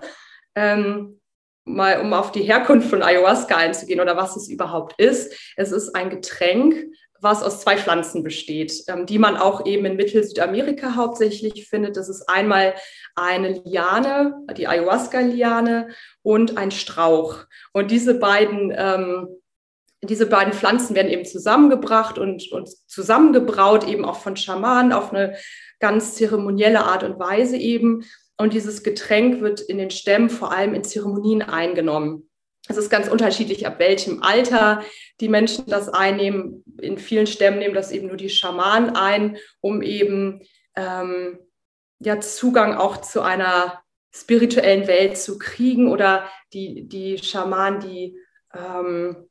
[0.54, 1.20] Ähm,
[1.64, 5.35] mal um auf die Herkunft von Ayahuasca einzugehen oder was es überhaupt ist.
[5.57, 6.87] Es ist ein Getränk,
[7.20, 11.96] was aus zwei Pflanzen besteht, ähm, die man auch eben in Mittel-Südamerika hauptsächlich findet.
[11.96, 12.74] Das ist einmal
[13.14, 15.88] eine Liane, die Ayahuasca-Liane
[16.22, 17.44] und ein Strauch.
[17.72, 19.28] Und diese beiden, ähm,
[20.02, 25.37] diese beiden Pflanzen werden eben zusammengebracht und, und zusammengebraut, eben auch von Schamanen auf eine
[25.81, 28.04] ganz zeremonielle Art und Weise eben.
[28.37, 32.28] Und dieses Getränk wird in den Stämmen vor allem in Zeremonien eingenommen.
[32.68, 34.85] Es ist ganz unterschiedlich, ab welchem Alter
[35.20, 36.62] die Menschen das einnehmen.
[36.81, 40.42] In vielen Stämmen nehmen das eben nur die Schamanen ein, um eben
[40.76, 41.38] ähm,
[41.98, 43.83] ja, Zugang auch zu einer
[44.14, 45.90] spirituellen Welt zu kriegen.
[45.90, 48.18] Oder die, die Schamanen, die
[48.54, 49.28] ähm,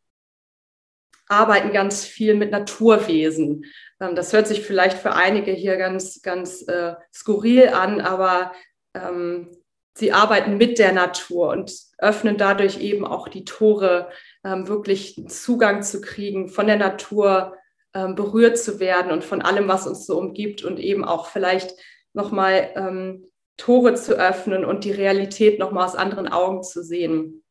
[1.28, 3.65] arbeiten ganz viel mit Naturwesen.
[4.00, 8.52] Ähm, das hört sich vielleicht für einige hier ganz, ganz äh, skurril an, aber
[8.95, 9.56] ähm,
[9.93, 14.10] sie arbeiten mit der Natur und öffnen dadurch eben auch die Tore,
[14.44, 17.56] ähm, wirklich Zugang zu kriegen, von der Natur
[17.94, 21.74] ähm, berührt zu werden und von allem, was uns so umgibt und eben auch vielleicht
[22.14, 23.26] nochmal ähm,
[23.58, 27.44] Tore zu öffnen und die Realität nochmal aus anderen Augen zu sehen.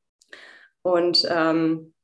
[0.83, 1.95] Und ähm,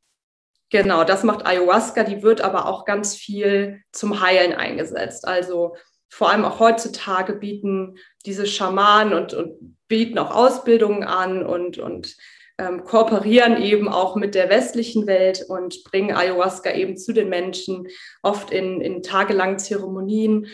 [0.70, 5.26] genau, das macht Ayahuasca, die wird aber auch ganz viel zum Heilen eingesetzt.
[5.28, 5.76] Also
[6.08, 12.16] vor allem auch heutzutage bieten diese Schamanen und, und bieten auch Ausbildungen an und, und
[12.58, 17.88] ähm, kooperieren eben auch mit der westlichen Welt und bringen Ayahuasca eben zu den Menschen,
[18.22, 20.46] oft in, in tagelangen Zeremonien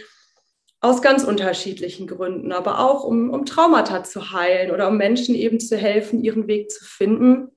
[0.80, 5.58] aus ganz unterschiedlichen Gründen, aber auch um, um Traumata zu heilen oder um Menschen eben
[5.58, 7.48] zu helfen, ihren Weg zu finden.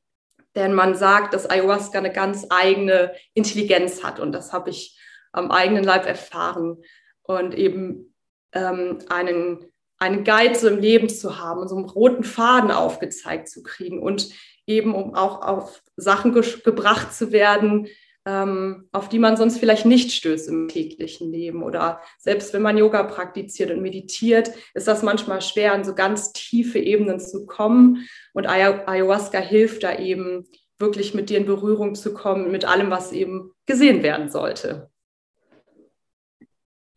[0.56, 4.99] Denn man sagt, dass Ayahuasca eine ganz eigene Intelligenz hat und das habe ich
[5.32, 6.84] am eigenen Leib erfahren
[7.21, 8.13] und eben
[8.54, 9.71] ähm, einen,
[10.02, 14.30] einen Guide so im Leben zu haben, so einen roten Faden aufgezeigt zu kriegen und
[14.66, 17.88] eben um auch auf Sachen ge gebracht zu werden,
[18.26, 21.64] ähm, auf die man sonst vielleicht nicht stößt im täglichen Leben.
[21.64, 26.34] Oder selbst wenn man Yoga praktiziert und meditiert, ist das manchmal schwer, an so ganz
[26.34, 28.08] tiefe Ebenen zu kommen.
[28.34, 30.48] Und Ayahuasca hilft da eben,
[30.82, 34.90] wirklich mit dir in Berührung zu kommen, mit allem, was eben gesehen werden sollte.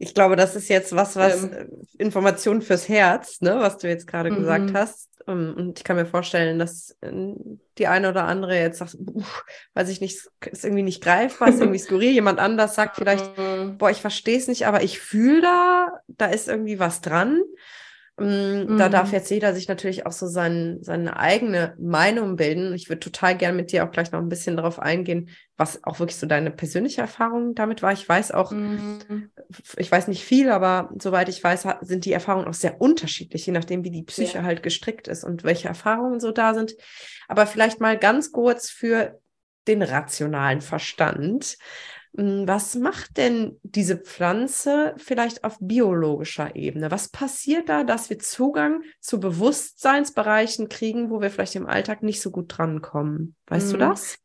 [0.05, 4.07] Ich glaube, das ist jetzt was, was ähm, Information fürs Herz, ne, was du jetzt
[4.07, 4.77] gerade gesagt mhm.
[4.77, 5.09] hast.
[5.27, 7.11] Ähm, und ich kann mir vorstellen, dass äh,
[7.79, 8.99] die eine oder andere jetzt sagt,
[9.73, 12.13] weiß ich nicht, ist irgendwie nicht greifbar, ist irgendwie skurril.
[12.13, 13.79] Jemand anders sagt vielleicht, mhm.
[13.79, 17.41] boah, ich verstehe es nicht, aber ich fühle da, da ist irgendwie was dran.
[18.17, 18.79] Mhm.
[18.79, 19.15] Da darf mhm.
[19.15, 22.73] jetzt jeder sich natürlich auch so sein, seine eigene Meinung bilden.
[22.73, 25.99] Ich würde total gerne mit dir auch gleich noch ein bisschen darauf eingehen, was auch
[25.99, 27.93] wirklich so deine persönliche Erfahrung damit war.
[27.93, 29.31] Ich weiß auch, mhm.
[29.77, 33.53] ich weiß nicht viel, aber soweit ich weiß, sind die Erfahrungen auch sehr unterschiedlich, je
[33.53, 34.45] nachdem, wie die Psyche ja.
[34.45, 36.75] halt gestrickt ist und welche Erfahrungen so da sind.
[37.27, 39.19] Aber vielleicht mal ganz kurz für
[39.67, 41.57] den rationalen Verstand.
[42.17, 46.91] Hm, was macht denn diese Pflanze vielleicht auf biologischer Ebene?
[46.91, 52.23] Was passiert da, dass wir Zugang zu Bewusstseinsbereichen kriegen, wo wir vielleicht im Alltag nicht
[52.23, 53.35] so gut drankommen?
[53.47, 53.73] Weißt mhm.
[53.73, 54.19] du das?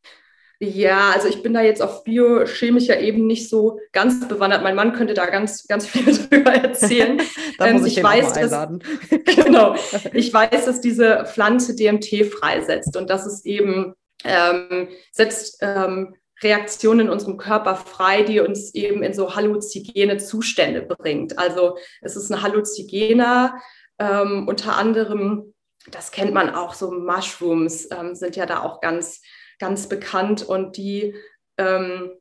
[0.62, 4.62] Ja, also ich bin da jetzt auf biochemischer Ebene nicht so ganz bewandert.
[4.62, 7.20] Mein Mann könnte da ganz, ganz viel drüber erzählen.
[7.58, 8.68] da ähm, muss ich, ich weiß, dass,
[9.44, 9.74] genau,
[10.12, 17.06] ich weiß, dass diese Pflanze DMT freisetzt und dass es eben ähm, setzt ähm, Reaktionen
[17.06, 21.38] in unserem Körper frei, die uns eben in so halluzigene Zustände bringt.
[21.38, 23.60] Also es ist ein Halluzigena,
[23.98, 25.54] ähm, unter anderem,
[25.90, 29.20] das kennt man auch, so Mushrooms ähm, sind ja da auch ganz,
[29.58, 31.14] ganz bekannt und die
[31.58, 32.12] ähm,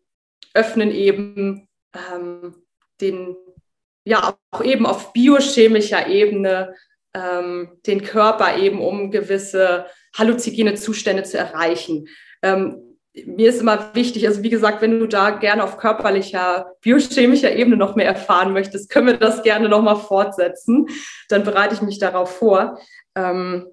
[0.53, 2.55] öffnen eben ähm,
[2.99, 3.38] den,
[4.03, 6.75] ja, auch eben auf biochemischer Ebene
[7.13, 9.86] ähm, den Körper eben, um gewisse
[10.17, 12.08] halluzigene Zustände zu erreichen.
[12.41, 12.88] Ähm,
[13.26, 17.76] mir ist immer wichtig, also wie gesagt, wenn du da gerne auf körperlicher, biochemischer Ebene
[17.76, 20.88] noch mehr erfahren möchtest, können wir das gerne nochmal fortsetzen.
[21.28, 22.80] Dann bereite ich mich darauf vor.
[23.15, 23.67] Ähm,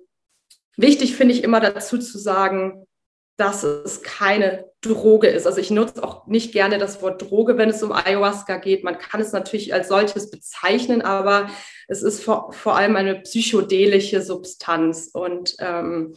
[0.76, 2.86] wichtig finde ich immer dazu zu sagen,
[3.36, 5.46] dass es keine Droge ist.
[5.46, 8.82] Also ich nutze auch nicht gerne das Wort Droge, wenn es um Ayahuasca geht.
[8.82, 11.50] Man kann es natürlich als solches bezeichnen, aber
[11.86, 16.14] es ist vor, vor allem eine psychedelische Substanz und ähm,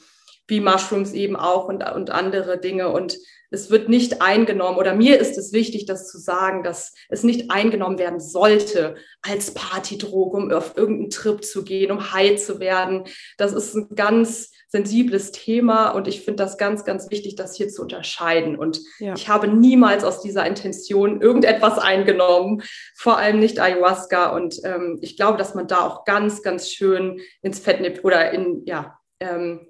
[0.49, 2.89] wie Mushrooms eben auch und, und andere Dinge.
[2.89, 3.17] Und
[3.51, 7.49] es wird nicht eingenommen, oder mir ist es wichtig, das zu sagen, dass es nicht
[7.49, 13.05] eingenommen werden sollte als Partydroge, um auf irgendeinen Trip zu gehen, um high zu werden.
[13.37, 17.69] Das ist ein ganz sensibles Thema und ich finde das ganz, ganz wichtig, das hier
[17.69, 18.55] zu unterscheiden.
[18.55, 19.15] Und ja.
[19.15, 22.61] ich habe niemals aus dieser Intention irgendetwas eingenommen,
[22.95, 24.29] vor allem nicht Ayahuasca.
[24.29, 28.61] Und ähm, ich glaube, dass man da auch ganz, ganz schön ins Fettnäpfchen oder in,
[28.65, 29.68] ja, ähm,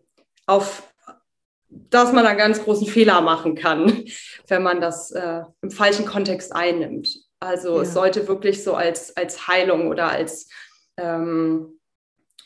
[0.50, 0.84] auf
[1.92, 4.06] dass man einen ganz großen Fehler machen kann,
[4.48, 7.16] wenn man das äh, im falschen Kontext einnimmt.
[7.40, 7.84] Also ja.
[7.84, 10.50] es sollte wirklich so als, als Heilung oder als,
[10.98, 11.80] ähm,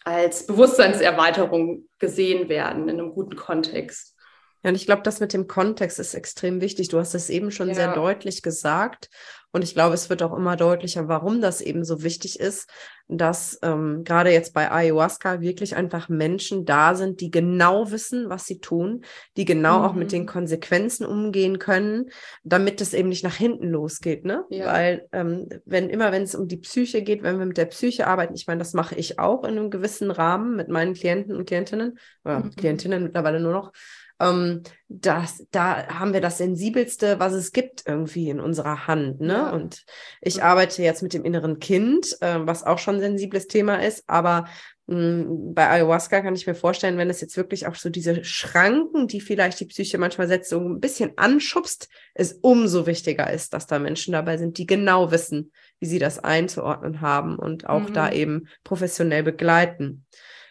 [0.03, 4.15] als Bewusstseinserweiterung gesehen werden in einem guten Kontext.
[4.63, 6.89] Ja, und ich glaube, das mit dem Kontext ist extrem wichtig.
[6.89, 7.75] Du hast es eben schon ja.
[7.75, 9.09] sehr deutlich gesagt.
[9.53, 12.67] Und ich glaube, es wird auch immer deutlicher, warum das eben so wichtig ist,
[13.07, 18.45] dass ähm, gerade jetzt bei Ayahuasca wirklich einfach Menschen da sind, die genau wissen, was
[18.45, 19.03] sie tun,
[19.37, 19.85] die genau mhm.
[19.85, 20.27] auch mit den mhm.
[20.27, 22.09] Konsequenzen umgehen können,
[22.43, 24.25] damit es eben nicht nach hinten losgeht.
[24.25, 24.43] Ne?
[24.49, 24.73] Ja.
[24.73, 28.07] Weil ähm, wenn immer, wenn es um die Psyche geht, wenn wir mit der Psyche
[28.07, 31.45] arbeiten, ich meine, das mache ich auch in einem gewissen Rahmen mit meinen Klienten und
[31.45, 32.55] Klientinnen, oder mhm.
[32.55, 33.71] Klientinnen mittlerweile nur noch,
[34.19, 39.21] ähm, das, da haben wir das Sensibelste, was es gibt irgendwie in unserer Hand.
[39.21, 39.33] Ne?
[39.33, 39.49] Ja.
[39.51, 39.85] Und
[40.21, 44.03] ich arbeite jetzt mit dem inneren Kind, äh, was auch schon ein sensibles Thema ist,
[44.07, 44.45] aber
[44.87, 49.07] hm, bei Ayahuasca kann ich mir vorstellen, wenn es jetzt wirklich auch so diese Schranken,
[49.07, 53.65] die vielleicht die Psyche manchmal setzt, so ein bisschen anschubst, es umso wichtiger ist, dass
[53.65, 57.93] da Menschen dabei sind, die genau wissen, wie sie das einzuordnen haben und auch mhm.
[57.93, 60.05] da eben professionell begleiten.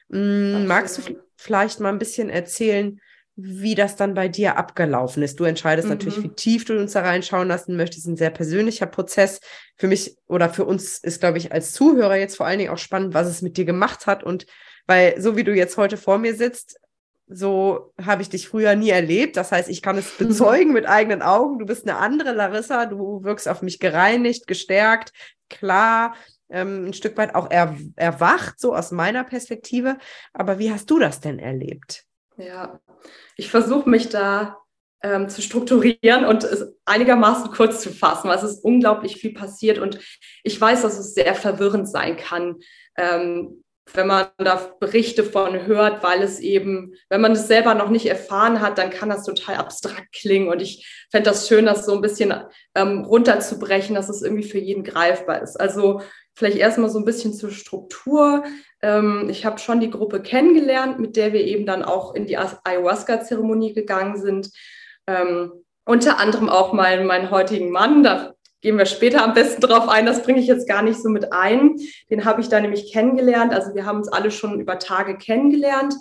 [0.09, 3.01] Mh, magst du vielleicht mal ein bisschen erzählen,
[3.35, 5.41] wie das dann bei dir abgelaufen ist.
[5.41, 5.95] Du entscheidest mhm.
[5.95, 8.07] natürlich, wie tief du uns da reinschauen lassen möchtest.
[8.07, 9.41] Ein sehr persönlicher Prozess.
[9.77, 12.79] Für mich oder für uns ist, glaube ich, als Zuhörer jetzt vor allen Dingen auch
[12.79, 14.23] spannend, was es mit dir gemacht hat.
[14.23, 14.47] Und
[14.87, 16.79] weil so wie du jetzt heute vor mir sitzt,
[17.27, 19.39] so habe ich dich früher nie erlebt.
[19.39, 21.59] Das heißt, ich kann es bezeugen mit eigenen Augen.
[21.59, 22.85] Du bist eine andere Larissa.
[22.85, 25.13] Du wirkst auf mich gereinigt, gestärkt,
[25.49, 26.15] klar,
[26.51, 29.97] ähm, ein Stück weit auch er erwacht, so aus meiner Perspektive.
[30.35, 32.05] Aber wie hast du das denn erlebt?
[32.37, 32.81] Ja,
[33.37, 34.59] ich versuche mich da
[35.03, 39.79] ähm, zu strukturieren und es einigermaßen kurz zu fassen, weil es ist unglaublich viel passiert
[39.79, 39.99] und
[40.43, 42.61] ich weiß, dass es sehr verwirrend sein kann,
[42.97, 43.65] ähm,
[43.95, 48.07] wenn man da Berichte von hört, weil es eben, wenn man es selber noch nicht
[48.07, 51.95] erfahren hat, dann kann das total abstrakt klingen und ich fände das schön, das so
[51.95, 52.33] ein bisschen
[52.75, 55.61] ähm, runterzubrechen, dass es irgendwie für jeden greifbar ist.
[55.61, 56.01] Also
[56.35, 58.45] Vielleicht erstmal so ein bisschen zur Struktur.
[58.81, 62.39] Ähm, ich habe schon die Gruppe kennengelernt, mit der wir eben dann auch in die
[62.39, 64.51] Ayahuasca-Zeremonie gegangen sind.
[65.07, 65.53] Ähm,
[65.85, 68.03] unter anderem auch meinen, meinen heutigen Mann.
[68.03, 70.07] Da gehen wir später am besten drauf ein.
[70.07, 71.77] Das bringe ich jetzt gar nicht so mit ein.
[72.09, 73.53] Den habe ich da nämlich kennengelernt.
[73.53, 75.95] Also wir haben uns alle schon über Tage kennengelernt.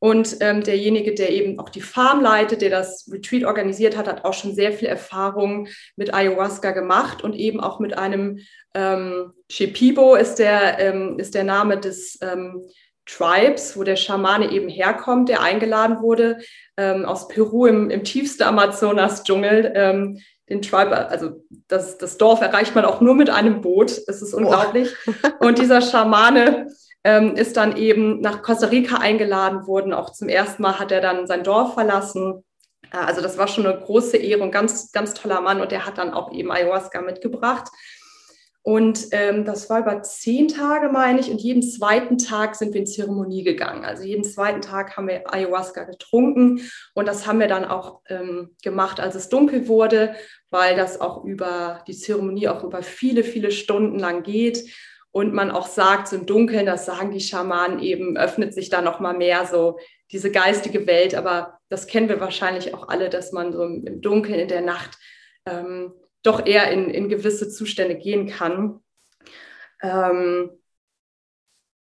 [0.00, 4.24] Und ähm, derjenige, der eben auch die Farm leitet, der das Retreat organisiert hat, hat
[4.24, 8.38] auch schon sehr viel Erfahrung mit Ayahuasca gemacht und eben auch mit einem
[8.74, 12.62] ähm, Shipibo ist der, ähm, ist der Name des ähm,
[13.04, 16.38] Tribes, wo der Schamane eben herkommt, der eingeladen wurde
[16.78, 19.72] ähm, aus Peru im, im tiefsten Amazonas-Dschungel.
[19.74, 23.90] Ähm, den Tribe, also das, das Dorf erreicht man auch nur mit einem Boot.
[24.08, 24.94] Es ist unglaublich.
[25.40, 26.68] Und dieser Schamane
[27.04, 29.92] ähm, ist dann eben nach Costa Rica eingeladen worden.
[29.92, 32.44] Auch zum ersten Mal hat er dann sein Dorf verlassen.
[32.92, 35.60] Äh, also das war schon eine große Ehre und ganz, ganz toller Mann.
[35.60, 37.68] Und der hat dann auch eben Ayahuasca mitgebracht.
[38.62, 41.30] Und ähm, das war über zehn Tage, meine ich.
[41.30, 43.86] Und jeden zweiten Tag sind wir in Zeremonie gegangen.
[43.86, 46.60] Also jeden zweiten Tag haben wir Ayahuasca getrunken.
[46.92, 50.14] Und das haben wir dann auch ähm, gemacht, als es dunkel wurde,
[50.50, 54.68] weil das auch über die Zeremonie auch über viele, viele Stunden lang geht
[55.12, 58.80] und man auch sagt, so im Dunkeln, das sagen die Schamanen eben, öffnet sich da
[58.80, 59.78] noch mal mehr so
[60.12, 61.14] diese geistige Welt.
[61.14, 64.98] Aber das kennen wir wahrscheinlich auch alle, dass man so im Dunkeln in der Nacht
[65.46, 65.92] ähm,
[66.22, 68.80] doch eher in, in gewisse Zustände gehen kann.
[69.82, 70.50] Ähm,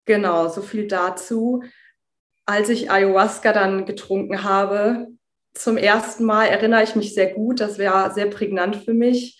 [0.05, 1.63] genau, so viel dazu.
[2.45, 5.07] Als ich Ayahuasca dann getrunken habe,
[5.53, 9.39] zum ersten Mal erinnere ich mich sehr gut, das wäre sehr prägnant für mich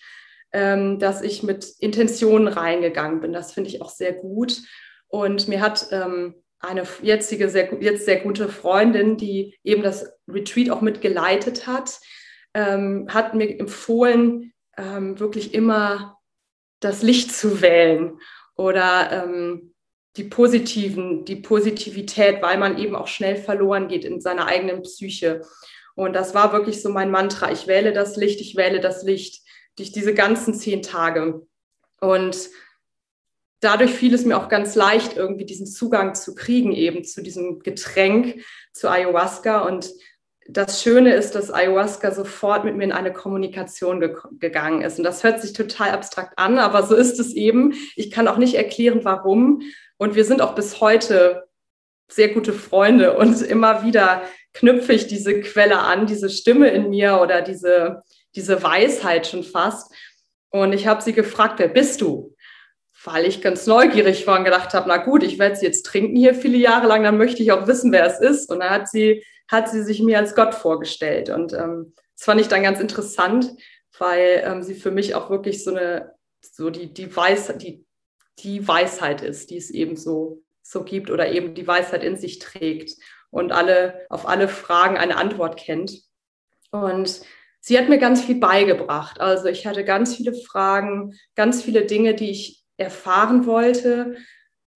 [0.54, 3.32] ähm, dass ich mit Intentionen reingegangen bin.
[3.32, 4.62] Das finde ich auch sehr gut.
[5.08, 10.70] Und mir hat ähm, eine jetzige, sehr, jetzt sehr gute Freundin, die eben das Retreat
[10.70, 11.98] auch mitgeleitet hat,
[12.54, 16.18] ähm, hat mir empfohlen, ähm, wirklich immer
[16.78, 18.18] das Licht zu wählen
[18.56, 19.74] oder ähm,
[20.16, 25.42] die positiven, die Positivität, weil man eben auch schnell verloren geht in seiner eigenen Psyche.
[25.96, 27.50] Und das war wirklich so mein Mantra.
[27.50, 29.43] Ich wähle das Licht, ich wähle das Licht
[29.76, 31.46] durch diese ganzen zehn Tage.
[32.00, 32.50] Und
[33.60, 37.60] dadurch fiel es mir auch ganz leicht, irgendwie diesen Zugang zu kriegen, eben zu diesem
[37.60, 39.60] Getränk, zu Ayahuasca.
[39.60, 39.90] Und
[40.46, 44.98] das Schöne ist, dass Ayahuasca sofort mit mir in eine Kommunikation ge gegangen ist.
[44.98, 47.72] Und das hört sich total abstrakt an, aber so ist es eben.
[47.96, 49.62] Ich kann auch nicht erklären, warum.
[49.96, 51.44] Und wir sind auch bis heute
[52.08, 57.20] sehr gute Freunde und immer wieder knüpfe ich diese Quelle an, diese Stimme in mir
[57.20, 58.02] oder diese,
[58.34, 59.92] diese Weisheit schon fast.
[60.50, 62.34] Und ich habe sie gefragt, wer bist du?
[63.02, 66.16] Weil ich ganz neugierig war und gedacht habe, na gut, ich werde sie jetzt trinken
[66.16, 68.50] hier viele Jahre lang, dann möchte ich auch wissen, wer es ist.
[68.50, 71.28] Und dann hat sie, hat sie sich mir als Gott vorgestellt.
[71.28, 73.50] Und ähm, das fand ich dann ganz interessant,
[73.98, 77.84] weil ähm, sie für mich auch wirklich so eine, so die, die, Weis, die,
[78.38, 82.38] die Weisheit ist, die es eben so, so gibt oder eben die Weisheit in sich
[82.38, 82.96] trägt
[83.30, 86.02] und alle, auf alle Fragen eine Antwort kennt.
[86.70, 87.20] Und
[87.64, 89.22] sie hat mir ganz viel beigebracht.
[89.22, 94.16] Also ich hatte ganz viele Fragen, ganz viele Dinge, die ich erfahren wollte.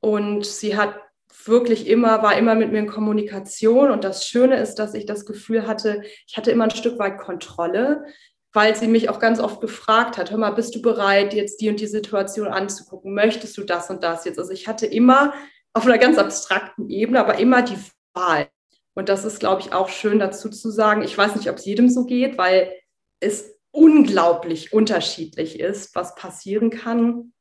[0.01, 0.99] Und sie hat
[1.45, 3.91] wirklich immer, war immer mit mir in Kommunikation.
[3.91, 7.19] Und das Schöne ist, dass ich das Gefühl hatte, ich hatte immer ein Stück weit
[7.19, 8.07] Kontrolle,
[8.55, 11.69] weil sie mich auch ganz oft gefragt hat, hör mal, bist du bereit, jetzt die
[11.69, 13.13] und die Situation anzugucken?
[13.13, 14.39] Möchtest du das und das jetzt?
[14.39, 15.35] Also ich hatte immer
[15.75, 17.77] auf einer ganz abstrakten Ebene, aber immer die
[18.15, 18.49] Wahl.
[18.99, 21.03] Und das ist, glaube ich, auch schön dazu zu sagen.
[21.05, 22.73] Ich weiß nicht, ob es jedem so geht, weil
[23.21, 27.33] es unglaublich unterschiedlich ist, was passieren kann.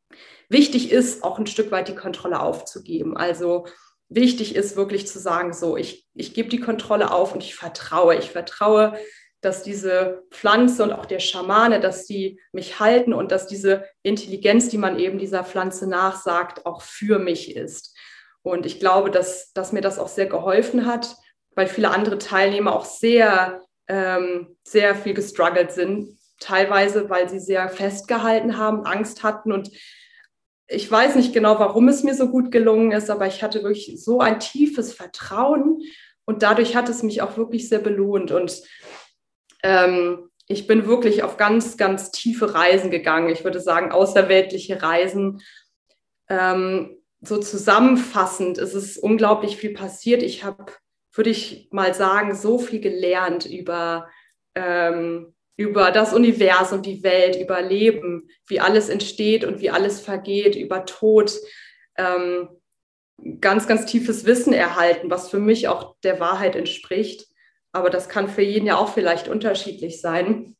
[0.49, 3.17] Wichtig ist, auch ein Stück weit die Kontrolle aufzugeben.
[3.17, 3.65] Also
[4.07, 8.15] wichtig ist wirklich zu sagen, so, ich, ich gebe die Kontrolle auf und ich vertraue.
[8.17, 8.95] Ich vertraue,
[9.41, 14.69] dass diese Pflanze und auch der Schamane, dass die mich halten und dass diese Intelligenz,
[14.69, 17.97] die man eben dieser Pflanze nachsagt, auch für mich ist.
[18.43, 21.17] Und ich glaube, dass, dass mir das auch sehr geholfen hat,
[21.57, 27.67] weil viele andere Teilnehmer auch sehr, ähm, sehr viel gestruggelt sind, teilweise, weil sie sehr
[27.67, 29.71] festgehalten haben, Angst hatten und
[30.67, 34.03] ich weiß nicht genau, warum es mir so gut gelungen ist, aber ich hatte wirklich
[34.03, 35.81] so ein tiefes Vertrauen
[36.25, 38.61] und dadurch hat es mich auch wirklich sehr belohnt und
[39.63, 43.29] ähm, ich bin wirklich auf ganz, ganz tiefe Reisen gegangen.
[43.29, 45.41] Ich würde sagen, außerweltliche Reisen.
[46.29, 50.23] Ähm, so zusammenfassend ist es unglaublich viel passiert.
[50.23, 50.71] Ich habe
[51.17, 54.07] würde ich mal sagen, so viel gelernt über,
[54.55, 60.55] ähm, über das Universum, die Welt, über Leben, wie alles entsteht und wie alles vergeht,
[60.55, 61.33] über Tod.
[61.97, 62.49] Ähm,
[63.41, 67.27] ganz, ganz tiefes Wissen erhalten, was für mich auch der Wahrheit entspricht.
[67.71, 70.55] Aber das kann für jeden ja auch vielleicht unterschiedlich sein.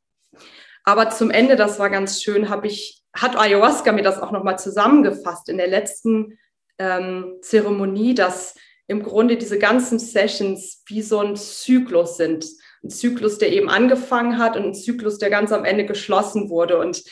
[0.84, 4.58] Aber zum Ende, das war ganz schön, habe ich, hat Ayahuasca mir das auch nochmal
[4.58, 6.40] zusammengefasst in der letzten
[6.80, 8.56] ähm, Zeremonie, dass
[8.88, 12.46] im Grunde diese ganzen Sessions wie so ein Zyklus sind.
[12.84, 16.78] Ein Zyklus, der eben angefangen hat und ein Zyklus, der ganz am Ende geschlossen wurde.
[16.78, 17.04] Und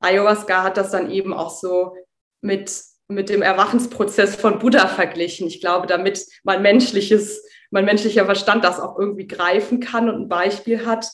[0.00, 1.96] Ayahuasca hat das dann eben auch so
[2.42, 5.46] mit, mit dem Erwachensprozess von Buddha verglichen.
[5.46, 10.28] Ich glaube, damit mein menschliches, mein menschlicher Verstand das auch irgendwie greifen kann und ein
[10.28, 11.06] Beispiel hat.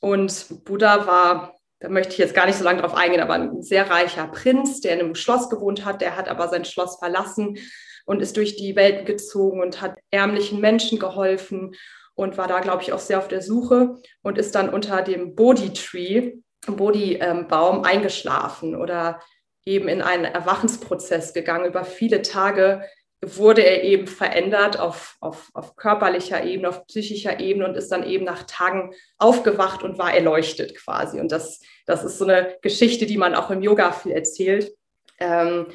[0.00, 3.62] Und Buddha war, da möchte ich jetzt gar nicht so lange drauf eingehen, aber ein
[3.62, 7.58] sehr reicher Prinz, der in einem Schloss gewohnt hat, der hat aber sein Schloss verlassen
[8.06, 11.74] und ist durch die Welt gezogen und hat ärmlichen Menschen geholfen
[12.14, 15.34] und war da, glaube ich, auch sehr auf der Suche und ist dann unter dem
[15.34, 19.20] Bodhi Tree, Bodhi-Baum, eingeschlafen oder
[19.66, 21.66] eben in einen Erwachensprozess gegangen.
[21.66, 22.82] Über viele Tage
[23.22, 28.04] wurde er eben verändert auf, auf, auf körperlicher Ebene, auf psychischer Ebene und ist dann
[28.04, 31.18] eben nach Tagen aufgewacht und war erleuchtet quasi.
[31.18, 34.72] Und das, das ist so eine Geschichte, die man auch im Yoga viel erzählt.
[35.18, 35.66] Ähm,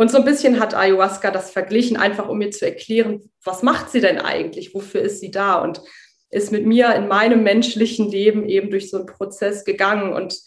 [0.00, 3.90] und so ein bisschen hat Ayahuasca das verglichen, einfach um mir zu erklären, was macht
[3.90, 4.72] sie denn eigentlich?
[4.72, 5.56] Wofür ist sie da?
[5.56, 5.82] Und
[6.30, 10.38] ist mit mir in meinem menschlichen Leben eben durch so einen Prozess gegangen und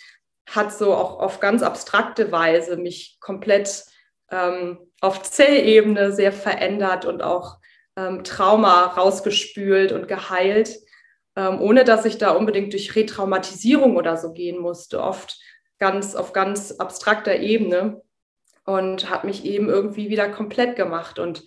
[0.50, 3.84] hat so auch auf ganz abstrakte Weise mich komplett
[4.32, 7.58] ähm, auf Zellebene sehr verändert und auch
[7.96, 10.80] ähm, Trauma rausgespült und geheilt,
[11.36, 15.40] ähm, ohne dass ich da unbedingt durch Retraumatisierung oder so gehen musste, oft
[15.78, 18.02] ganz auf ganz abstrakter Ebene
[18.66, 21.20] und habe mich eben irgendwie wieder komplett gemacht.
[21.20, 21.44] Und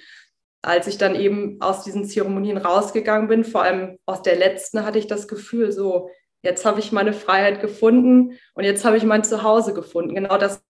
[0.63, 4.99] als ich dann eben aus diesen Zeremonien rausgegangen bin, vor allem aus der letzten, hatte
[4.99, 6.11] ich das Gefühl, so,
[6.43, 10.15] jetzt habe ich meine Freiheit gefunden und jetzt habe ich mein Zuhause gefunden.
[10.15, 10.63] Genau das,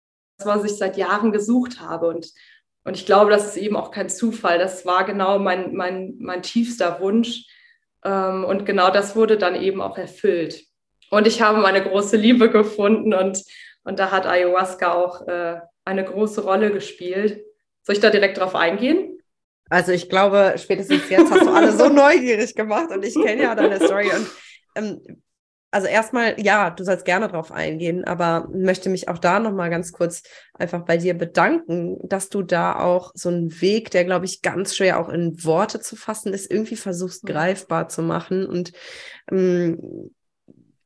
[0.44, 2.08] was ich seit Jahren gesucht habe.
[2.08, 2.32] Und,
[2.84, 4.60] und ich glaube, das ist eben auch kein Zufall.
[4.60, 7.46] Das war genau mein, mein, mein tiefster Wunsch.
[8.04, 10.64] Ähm, und genau das wurde dann eben auch erfüllt.
[11.10, 13.44] und ich habe meine große Liebe gefunden und,
[13.84, 17.44] und da hat Ayahuasca auch äh, eine große Rolle gespielt.
[17.84, 19.20] Soll ich da direkt drauf eingehen?
[19.70, 23.56] Also ich glaube, spätestens jetzt hast du alle so neugierig gemacht und ich kenne ja
[23.56, 24.10] deine Story.
[24.12, 24.28] Und
[24.76, 25.22] ähm,
[25.72, 29.92] also erstmal, ja, du sollst gerne drauf eingehen, aber möchte mich auch da nochmal ganz
[29.92, 30.24] kurz
[30.54, 34.76] einfach bei dir bedanken, dass du da auch so einen Weg, der, glaube ich, ganz
[34.76, 38.46] schwer auch in Worte zu fassen ist, irgendwie versuchst greifbar zu machen.
[38.46, 38.72] Und
[39.30, 40.12] ähm,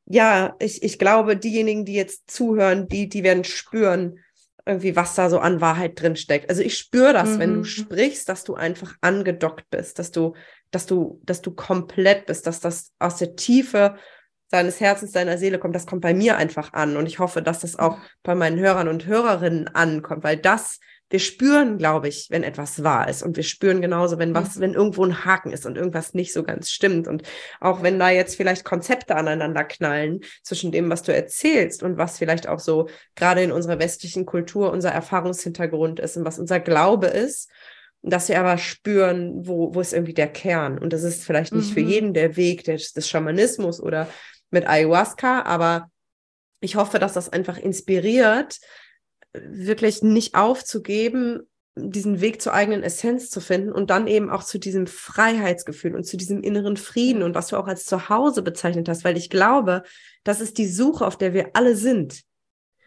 [0.07, 4.17] ja, ich, ich glaube, diejenigen, die jetzt zuhören, die, die werden spüren,
[4.69, 6.49] irgendwie, was da so an Wahrheit drin steckt.
[6.49, 7.39] Also ich spüre das, mhm.
[7.39, 7.65] wenn du mhm.
[7.65, 10.33] sprichst, dass du einfach angedockt bist, dass du,
[10.71, 13.95] dass du, dass du komplett bist, dass das aus der Tiefe
[14.47, 16.97] seines Herzens, seiner Seele kommt, das kommt bei mir einfach an.
[16.97, 21.19] Und ich hoffe, dass das auch bei meinen Hörern und Hörerinnen ankommt, weil das wir
[21.19, 24.61] spüren, glaube ich, wenn etwas wahr ist und wir spüren genauso, wenn was, mhm.
[24.61, 27.23] wenn irgendwo ein Haken ist und irgendwas nicht so ganz stimmt und
[27.59, 32.19] auch wenn da jetzt vielleicht Konzepte aneinander knallen zwischen dem, was du erzählst und was
[32.19, 37.07] vielleicht auch so gerade in unserer westlichen Kultur unser Erfahrungshintergrund ist und was unser Glaube
[37.07, 37.49] ist,
[38.01, 41.71] dass wir aber spüren, wo, wo ist irgendwie der Kern und das ist vielleicht nicht
[41.71, 41.73] mhm.
[41.73, 44.07] für jeden der Weg des, des Schamanismus oder
[44.51, 45.89] mit Ayahuasca, aber
[46.61, 48.59] ich hoffe, dass das einfach inspiriert,
[49.33, 51.41] wirklich nicht aufzugeben,
[51.75, 56.03] diesen Weg zur eigenen Essenz zu finden und dann eben auch zu diesem Freiheitsgefühl und
[56.03, 59.83] zu diesem inneren Frieden und was du auch als Zuhause bezeichnet hast, weil ich glaube,
[60.23, 62.23] das ist die Suche, auf der wir alle sind.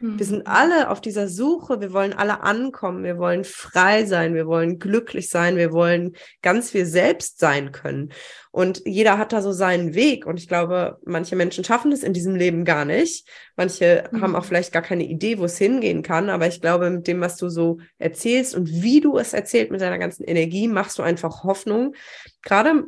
[0.02, 0.46] Wir sind mhm.
[0.46, 5.30] alle auf dieser Suche, wir wollen alle ankommen, wir wollen frei sein, wir wollen glücklich
[5.30, 8.12] sein, wir wollen ganz wir selbst sein können.
[8.50, 10.26] Und jeder hat da so seinen Weg.
[10.26, 13.28] Und ich glaube, manche Menschen schaffen es in diesem Leben gar nicht.
[13.56, 14.20] Manche mhm.
[14.20, 16.28] haben auch vielleicht gar keine Idee, wo es hingehen kann.
[16.30, 19.80] Aber ich glaube, mit dem, was du so erzählst und wie du es erzählst mit
[19.80, 21.94] deiner ganzen Energie, machst du einfach Hoffnung.
[22.42, 22.86] Gerade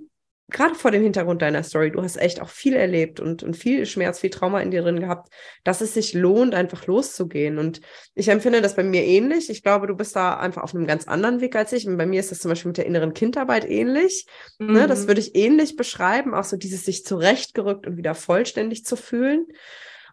[0.51, 3.87] gerade vor dem Hintergrund deiner Story, du hast echt auch viel erlebt und, und viel
[3.87, 5.33] Schmerz, viel Trauma in dir drin gehabt,
[5.65, 7.59] dass es sich lohnt, einfach loszugehen.
[7.59, 7.81] Und
[8.15, 9.49] ich empfinde das bei mir ähnlich.
[9.49, 11.87] Ich glaube, du bist da einfach auf einem ganz anderen Weg als ich.
[11.87, 14.27] Und bei mir ist das zum Beispiel mit der inneren Kindarbeit ähnlich.
[14.59, 14.73] Mhm.
[14.73, 15.09] Ne, das mhm.
[15.09, 19.47] würde ich ähnlich beschreiben, auch so dieses sich zurechtgerückt und wieder vollständig zu fühlen.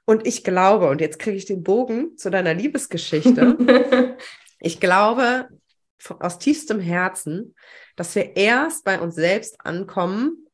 [0.06, 4.18] Und ich glaube, und jetzt kriege ich den Bogen zu deiner Liebesgeschichte.
[4.60, 5.50] ich glaube
[6.20, 7.56] aus tiefstem Herzen,
[7.96, 10.48] dass wir erst bei uns selbst ankommen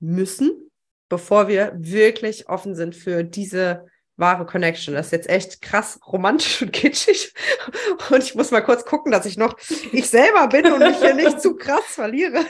[0.00, 0.70] müssen,
[1.08, 3.86] bevor wir wirklich offen sind für diese
[4.16, 4.94] wahre Connection.
[4.94, 7.34] Das ist jetzt echt krass romantisch und kitschig.
[8.10, 9.56] Und ich muss mal kurz gucken, dass ich noch
[9.92, 12.44] ich selber bin und mich hier nicht zu krass verliere.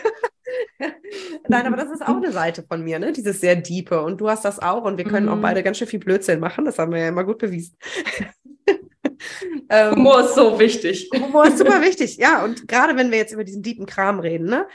[1.49, 3.13] Nein, aber das ist auch eine Seite von mir, ne?
[3.13, 4.03] Dieses sehr Diepe.
[4.03, 4.85] Und du hast das auch.
[4.85, 5.33] Und wir können mhm.
[5.33, 6.65] auch beide ganz schön viel Blödsinn machen.
[6.65, 7.77] Das haben wir ja immer gut bewiesen.
[9.69, 11.11] ähm, Humor ist so wichtig.
[11.15, 12.45] Humor ist super wichtig, ja.
[12.45, 14.67] Und gerade wenn wir jetzt über diesen tiefen Kram reden, ne?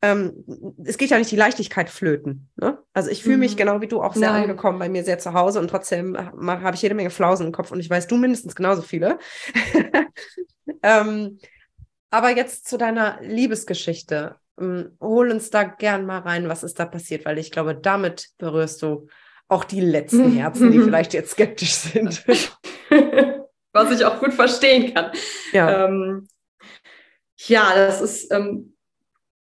[0.00, 0.44] Ähm,
[0.84, 2.48] es geht ja nicht die Leichtigkeit flöten.
[2.54, 2.78] Ne?
[2.92, 3.56] Also ich fühle mich mhm.
[3.56, 4.42] genau wie du auch sehr Nein.
[4.42, 7.72] angekommen bei mir sehr zu Hause und trotzdem habe ich jede Menge Flausen im Kopf
[7.72, 9.18] und ich weiß, du mindestens genauso viele.
[10.84, 11.40] ähm,
[12.10, 14.36] aber jetzt zu deiner Liebesgeschichte.
[14.60, 18.28] Ähm, hol uns da gern mal rein, was ist da passiert, weil ich glaube, damit
[18.38, 19.08] berührst du
[19.48, 22.24] auch die letzten Herzen, die vielleicht jetzt skeptisch sind.
[23.72, 25.12] Was ich auch gut verstehen kann.
[25.52, 26.28] Ja, ähm,
[27.36, 28.76] ja das ist ähm,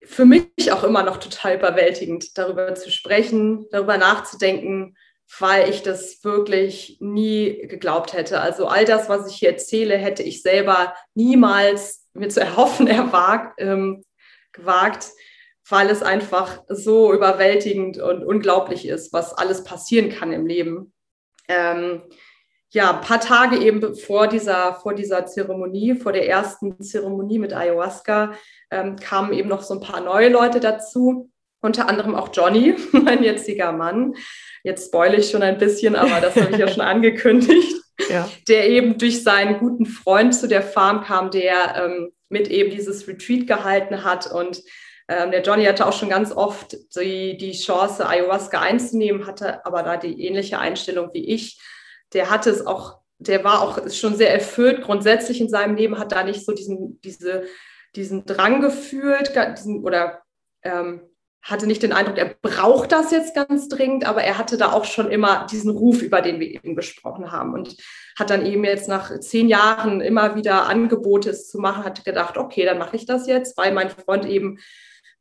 [0.04, 4.96] für mich auch immer noch total überwältigend, darüber zu sprechen, darüber nachzudenken,
[5.40, 8.40] weil ich das wirklich nie geglaubt hätte.
[8.40, 13.60] Also all das, was ich hier erzähle, hätte ich selber niemals mir zu erhoffen erwagt,
[13.60, 14.04] ähm,
[14.54, 15.08] gewagt,
[15.70, 20.94] weil es einfach so überwältigend und unglaublich ist, was alles passieren kann im Leben.
[21.50, 22.04] Ähm,
[22.72, 27.54] ja, ein paar Tage eben vor dieser, vor dieser Zeremonie, vor der ersten Zeremonie mit
[27.54, 28.34] Ayahuasca,
[28.72, 31.32] ähm, kamen eben noch so ein paar neue Leute dazu.
[31.62, 34.16] Unter anderem auch Johnny, mein jetziger Mann.
[34.64, 37.82] Jetzt spoile ich schon ein bisschen, aber das habe ich ja schon angekündigt.
[38.10, 38.30] Ja.
[38.48, 43.08] Der eben durch seinen guten Freund zu der Farm kam, der ähm, mit eben dieses
[43.08, 44.32] Retreat gehalten hat.
[44.32, 44.62] Und
[45.08, 49.82] ähm, der Johnny hatte auch schon ganz oft die, die Chance, Ayahuasca einzunehmen, hatte aber
[49.82, 51.60] da die ähnliche Einstellung wie ich
[52.14, 56.12] der hatte es auch, der war auch schon sehr erfüllt grundsätzlich in seinem Leben, hat
[56.12, 57.44] da nicht so diesen, diese,
[57.96, 60.22] diesen Drang gefühlt diesen, oder
[60.64, 61.02] ähm,
[61.42, 64.84] hatte nicht den Eindruck, er braucht das jetzt ganz dringend, aber er hatte da auch
[64.84, 67.78] schon immer diesen Ruf, über den wir eben gesprochen haben und
[68.20, 72.66] hat dann eben jetzt nach zehn Jahren immer wieder Angebote zu machen, hat gedacht, okay,
[72.66, 74.60] dann mache ich das jetzt, weil mein Freund eben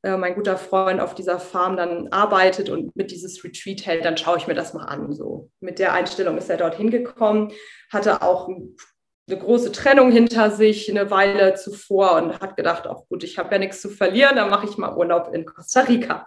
[0.07, 4.17] äh, mein guter Freund auf dieser Farm dann arbeitet und mit dieses Retreat hält, dann
[4.17, 5.13] schaue ich mir das mal an.
[5.13, 7.51] So mit der Einstellung ist er dorthin gekommen,
[7.91, 13.25] hatte auch eine große Trennung hinter sich eine Weile zuvor und hat gedacht, auch gut,
[13.25, 16.25] ich habe ja nichts zu verlieren, dann mache ich mal Urlaub in Costa Rica.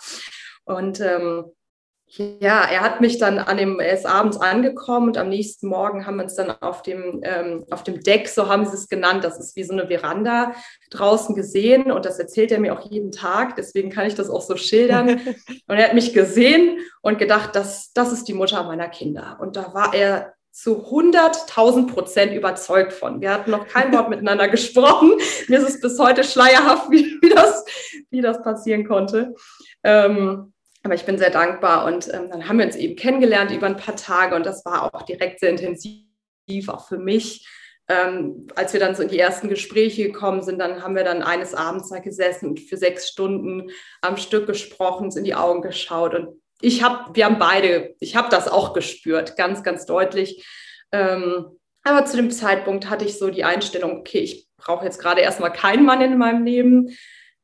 [0.66, 1.46] Und ähm,
[2.12, 6.08] Ja, er hat mich dann an dem, er ist abends angekommen und am nächsten Morgen
[6.08, 9.24] haben wir uns dann auf dem, ähm, auf dem Deck, so haben sie es genannt,
[9.24, 10.54] das ist wie so eine Veranda
[10.90, 14.42] draußen gesehen und das erzählt er mir auch jeden Tag, deswegen kann ich das auch
[14.42, 15.10] so schildern.
[15.68, 19.38] und er hat mich gesehen und gedacht, das, das ist die Mutter meiner Kinder.
[19.40, 23.22] Und da war er zu 100.000 Prozent überzeugt von.
[23.22, 25.14] Wir hatten noch kein Wort miteinander gesprochen.
[25.48, 27.64] Mir ist es bis heute schleierhaft, wie, wie, das,
[28.10, 29.36] wie das passieren konnte.
[29.84, 30.54] Ähm,
[30.84, 33.78] aber ich bin sehr dankbar und ähm, dann haben wir uns eben kennengelernt über ein
[33.78, 36.06] paar Tage und das war auch direkt sehr intensiv,
[36.68, 37.48] auch für mich.
[37.90, 41.24] Ähm, als wir dann so in die ersten Gespräche gekommen sind, dann haben wir dann
[41.24, 43.72] eines Abends da gesessen und für sechs Stunden
[44.02, 48.16] am Stück gesprochen, uns in die Augen geschaut und ich habe, wir haben beide, ich
[48.16, 50.46] habe das auch gespürt, ganz, ganz deutlich.
[50.92, 51.46] Ähm,
[51.84, 55.54] aber zu dem Zeitpunkt hatte ich so die Einstellung, okay, ich brauche jetzt gerade erstmal
[55.54, 56.90] keinen Mann in meinem Leben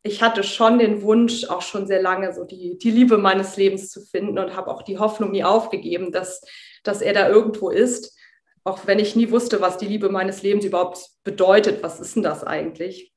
[0.06, 3.90] ich hatte schon den Wunsch, auch schon sehr lange, so die, die Liebe meines Lebens
[3.90, 6.42] zu finden und habe auch die Hoffnung nie aufgegeben, dass,
[6.84, 8.16] dass er da irgendwo ist.
[8.64, 11.82] Auch wenn ich nie wusste, was die Liebe meines Lebens überhaupt bedeutet.
[11.82, 13.14] Was ist denn das eigentlich?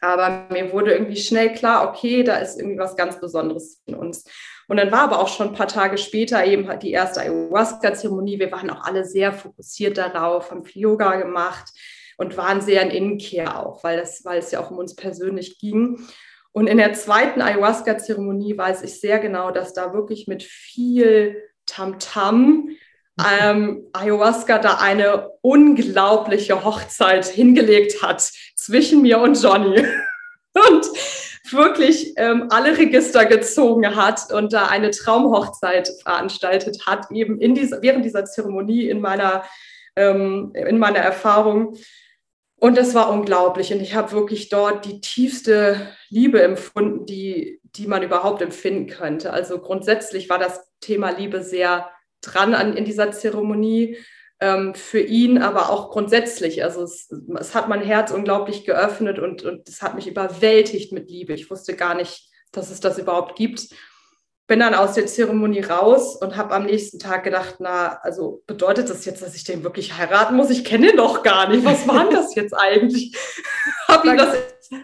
[0.00, 4.24] Aber mir wurde irgendwie schnell klar, okay, da ist irgendwie was ganz Besonderes in uns.
[4.68, 8.38] Und dann war aber auch schon ein paar Tage später eben die erste Ayahuasca-Zeremonie.
[8.38, 11.72] Wir waren auch alle sehr fokussiert darauf, haben viel Yoga gemacht
[12.22, 15.58] und waren sehr in Innenkehr auch, weil, das, weil es ja auch um uns persönlich
[15.58, 16.00] ging.
[16.52, 22.70] Und in der zweiten Ayahuasca-Zeremonie weiß ich sehr genau, dass da wirklich mit viel Tamtam
[23.40, 28.20] ähm, Ayahuasca da eine unglaubliche Hochzeit hingelegt hat
[28.54, 29.76] zwischen mir und Johnny.
[30.54, 30.86] und
[31.50, 37.82] wirklich ähm, alle Register gezogen hat und da eine Traumhochzeit veranstaltet hat, eben in dieser,
[37.82, 39.44] während dieser Zeremonie in meiner,
[39.96, 41.76] ähm, in meiner Erfahrung.
[42.62, 43.72] Und das war unglaublich.
[43.72, 49.32] Und ich habe wirklich dort die tiefste Liebe empfunden, die, die man überhaupt empfinden könnte.
[49.32, 51.90] Also grundsätzlich war das Thema Liebe sehr
[52.20, 53.98] dran an, in dieser Zeremonie.
[54.38, 56.62] Ähm, für ihn, aber auch grundsätzlich.
[56.62, 57.10] Also es,
[57.40, 61.32] es, hat mein Herz unglaublich geöffnet und, und es hat mich überwältigt mit Liebe.
[61.32, 63.74] Ich wusste gar nicht, dass es das überhaupt gibt
[64.46, 68.90] bin dann aus der Zeremonie raus und habe am nächsten Tag gedacht, na, also bedeutet
[68.90, 70.50] das jetzt, dass ich den wirklich heiraten muss?
[70.50, 71.64] Ich kenne ihn doch gar nicht.
[71.64, 73.16] Was war denn das jetzt eigentlich?
[73.88, 74.36] habe ihm das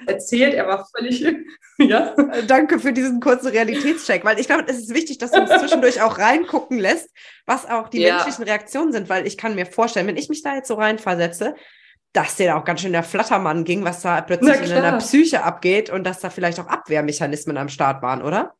[0.06, 1.22] erzählt, er war völlig,
[1.78, 2.14] ja.
[2.14, 5.50] Äh, danke für diesen kurzen Realitätscheck, weil ich glaube, es ist wichtig, dass du uns
[5.50, 7.10] zwischendurch auch reingucken lässt,
[7.46, 8.14] was auch die ja.
[8.14, 11.54] menschlichen Reaktionen sind, weil ich kann mir vorstellen, wenn ich mich da jetzt so reinversetze,
[12.12, 15.90] dass dir auch ganz schön der Flattermann ging, was da plötzlich in deiner Psyche abgeht
[15.90, 18.54] und dass da vielleicht auch Abwehrmechanismen am Start waren, oder?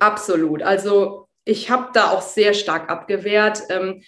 [0.00, 0.62] Absolut.
[0.62, 3.62] Also ich habe da auch sehr stark abgewehrt.
[3.68, 4.02] Ähm,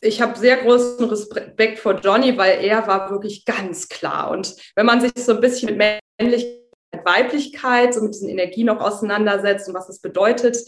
[0.00, 4.30] ich habe sehr großen Respekt vor Johnny, weil er war wirklich ganz klar.
[4.30, 6.62] Und wenn man sich so ein bisschen mit Männlichkeit,
[7.04, 10.58] Weiblichkeit, so mit diesen Energien noch auseinandersetzt und was es bedeutet,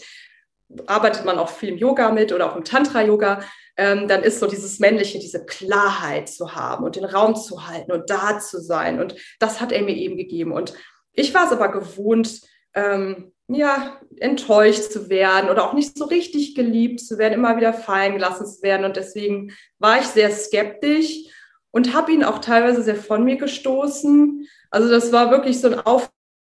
[0.87, 3.41] arbeitet man auch viel im Yoga mit oder auch im Tantra-Yoga,
[3.77, 7.91] ähm, dann ist so dieses Männliche, diese Klarheit zu haben und den Raum zu halten
[7.91, 8.99] und da zu sein.
[8.99, 10.51] Und das hat er mir eben gegeben.
[10.51, 10.73] Und
[11.13, 12.41] ich war es aber gewohnt,
[12.73, 17.73] ähm, ja, enttäuscht zu werden oder auch nicht so richtig geliebt zu werden, immer wieder
[17.73, 18.85] fallen gelassen zu werden.
[18.85, 21.25] Und deswegen war ich sehr skeptisch
[21.71, 24.47] und habe ihn auch teilweise sehr von mir gestoßen.
[24.71, 26.09] Also das war wirklich so ein Auf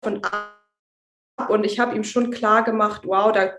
[0.04, 0.52] und Ab.
[1.48, 3.52] Und ich habe ihm schon klar gemacht, wow, da,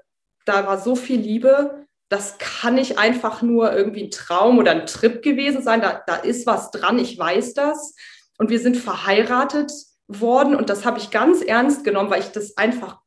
[0.46, 1.86] da war so viel Liebe.
[2.10, 5.82] Das kann nicht einfach nur irgendwie ein Traum oder ein Trip gewesen sein.
[5.82, 7.94] Da, da ist was dran, ich weiß das.
[8.38, 9.72] Und wir sind verheiratet
[10.08, 13.00] worden und das habe ich ganz ernst genommen, weil ich das einfach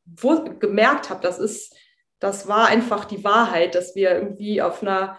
[0.59, 1.75] gemerkt habe, das ist,
[2.19, 5.17] das war einfach die Wahrheit, dass wir irgendwie auf einer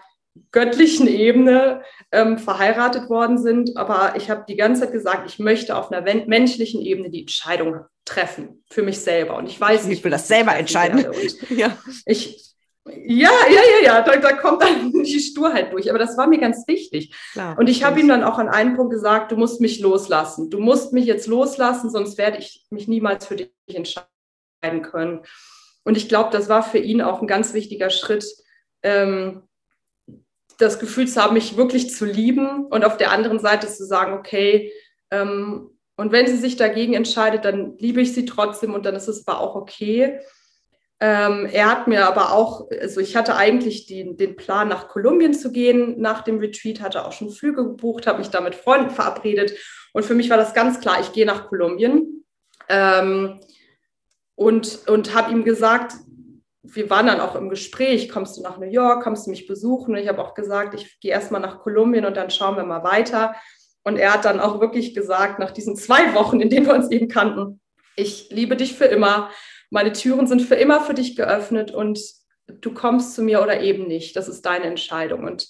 [0.51, 3.77] göttlichen Ebene ähm, verheiratet worden sind.
[3.77, 7.81] Aber ich habe die ganze Zeit gesagt, ich möchte auf einer menschlichen Ebene die Entscheidung
[8.05, 9.37] treffen für mich selber.
[9.37, 9.99] Und ich weiß nicht.
[9.99, 11.05] Ich will das selber entscheiden.
[11.49, 11.77] ja.
[12.05, 12.52] Ich,
[12.85, 15.89] ja, ja, ja, ja, da, da kommt dann die Sturheit durch.
[15.89, 17.15] Aber das war mir ganz wichtig.
[17.31, 20.49] Klar, und ich habe ihm dann auch an einem Punkt gesagt, du musst mich loslassen.
[20.49, 25.21] Du musst mich jetzt loslassen, sonst werde ich mich niemals für dich entscheiden können.
[25.83, 28.25] Und ich glaube, das war für ihn auch ein ganz wichtiger Schritt,
[28.83, 29.43] ähm,
[30.57, 34.13] das Gefühl zu haben, mich wirklich zu lieben und auf der anderen Seite zu sagen,
[34.13, 34.71] okay,
[35.11, 39.07] ähm, und wenn sie sich dagegen entscheidet, dann liebe ich sie trotzdem und dann ist
[39.07, 40.19] es aber auch okay.
[41.05, 45.33] Ähm, er hat mir aber auch, also ich hatte eigentlich die, den Plan, nach Kolumbien
[45.33, 48.89] zu gehen nach dem Retreat, hatte auch schon Flüge gebucht, habe mich da mit Freunden
[48.89, 49.51] verabredet.
[49.91, 52.23] Und für mich war das ganz klar, ich gehe nach Kolumbien.
[52.69, 53.41] Ähm,
[54.35, 55.93] und und habe ihm gesagt,
[56.61, 59.95] wir waren dann auch im Gespräch, kommst du nach New York, kommst du mich besuchen?
[59.95, 62.85] Und ich habe auch gesagt, ich gehe erstmal nach Kolumbien und dann schauen wir mal
[62.85, 63.35] weiter.
[63.83, 66.89] Und er hat dann auch wirklich gesagt, nach diesen zwei Wochen, in denen wir uns
[66.91, 67.59] eben kannten,
[67.97, 69.29] ich liebe dich für immer
[69.73, 71.99] meine Türen sind für immer für dich geöffnet und
[72.47, 74.15] du kommst zu mir oder eben nicht.
[74.15, 75.23] Das ist deine Entscheidung.
[75.23, 75.47] Und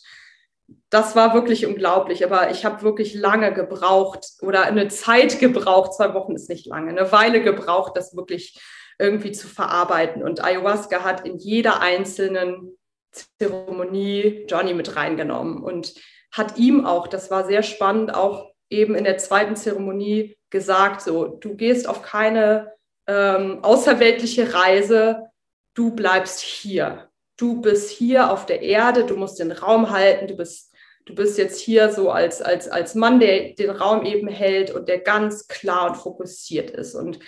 [0.89, 2.23] das war wirklich unglaublich.
[2.23, 5.93] Aber ich habe wirklich lange gebraucht oder eine Zeit gebraucht.
[5.93, 8.61] Zwei Wochen ist nicht lange, eine Weile gebraucht, das wirklich
[8.97, 10.23] irgendwie zu verarbeiten.
[10.23, 12.77] Und Ayahuasca hat in jeder einzelnen
[13.11, 15.95] Zeremonie Johnny mit reingenommen und
[16.31, 21.27] hat ihm auch, das war sehr spannend, auch eben in der zweiten Zeremonie gesagt, so,
[21.27, 22.71] du gehst auf keine
[23.07, 25.27] ähm, außerweltliche Reise,
[25.73, 27.09] du bleibst hier.
[27.37, 30.73] Du bist hier auf der Erde, du musst den Raum halten, du bist,
[31.05, 34.87] du bist jetzt hier so als, als, als Mann, der den Raum eben hält und
[34.87, 36.95] der ganz klar und fokussiert ist.
[36.95, 37.19] Und,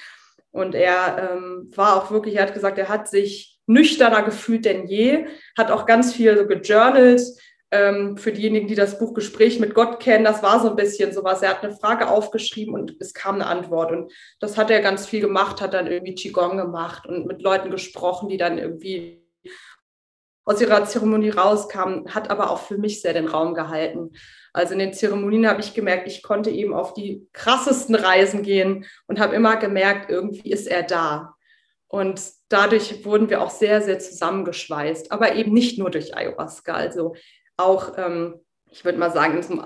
[0.51, 4.87] und er ähm, war auch wirklich, er hat gesagt, er hat sich nüchterner gefühlt denn
[4.87, 5.25] je,
[5.57, 7.21] hat auch ganz viel so gejournalt,
[7.75, 11.13] ähm, für diejenigen, die das Buch Gespräch mit Gott kennen, das war so ein bisschen
[11.13, 11.41] sowas.
[11.41, 13.91] Er hat eine Frage aufgeschrieben und es kam eine Antwort.
[13.91, 17.71] Und das hat er ganz viel gemacht, hat dann irgendwie Qigong gemacht und mit Leuten
[17.71, 19.21] gesprochen, die dann irgendwie
[20.45, 24.11] aus ihrer Zeremonie rauskamen, hat aber auch für mich sehr den Raum gehalten.
[24.53, 28.85] Also in den Zeremonien habe ich gemerkt, ich konnte eben auf die krassesten Reisen gehen
[29.07, 31.35] und habe immer gemerkt, irgendwie ist er da.
[31.87, 36.73] Und dadurch wurden wir auch sehr, sehr zusammengeschweißt, aber eben nicht nur durch Ayahuasca.
[36.73, 37.15] Also
[37.57, 38.39] auch, ähm,
[38.69, 39.63] ich würde mal sagen, in so einem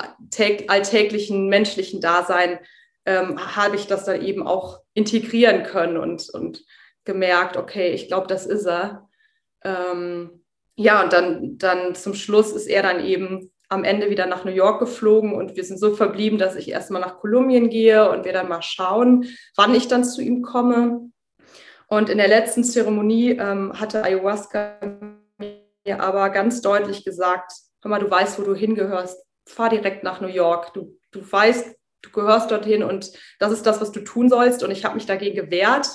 [0.67, 2.59] alltäglichen menschlichen Dasein
[3.05, 6.63] ähm, habe ich das dann eben auch integrieren können und, und
[7.05, 9.09] gemerkt, okay, ich glaube, das ist er.
[9.63, 10.43] Ähm,
[10.75, 14.51] ja, und dann, dann zum Schluss ist er dann eben am Ende wieder nach New
[14.51, 18.33] York geflogen und wir sind so verblieben, dass ich erstmal nach Kolumbien gehe und wir
[18.33, 19.25] dann mal schauen,
[19.55, 21.11] wann ich dann zu ihm komme.
[21.87, 24.79] Und in der letzten Zeremonie ähm, hatte Ayahuasca
[25.37, 27.51] mir aber ganz deutlich gesagt,
[27.82, 30.73] hör mal, du weißt, wo du hingehörst, fahr direkt nach New York.
[30.73, 34.63] Du, du weißt, du gehörst dorthin und das ist das, was du tun sollst.
[34.63, 35.89] Und ich habe mich dagegen gewehrt.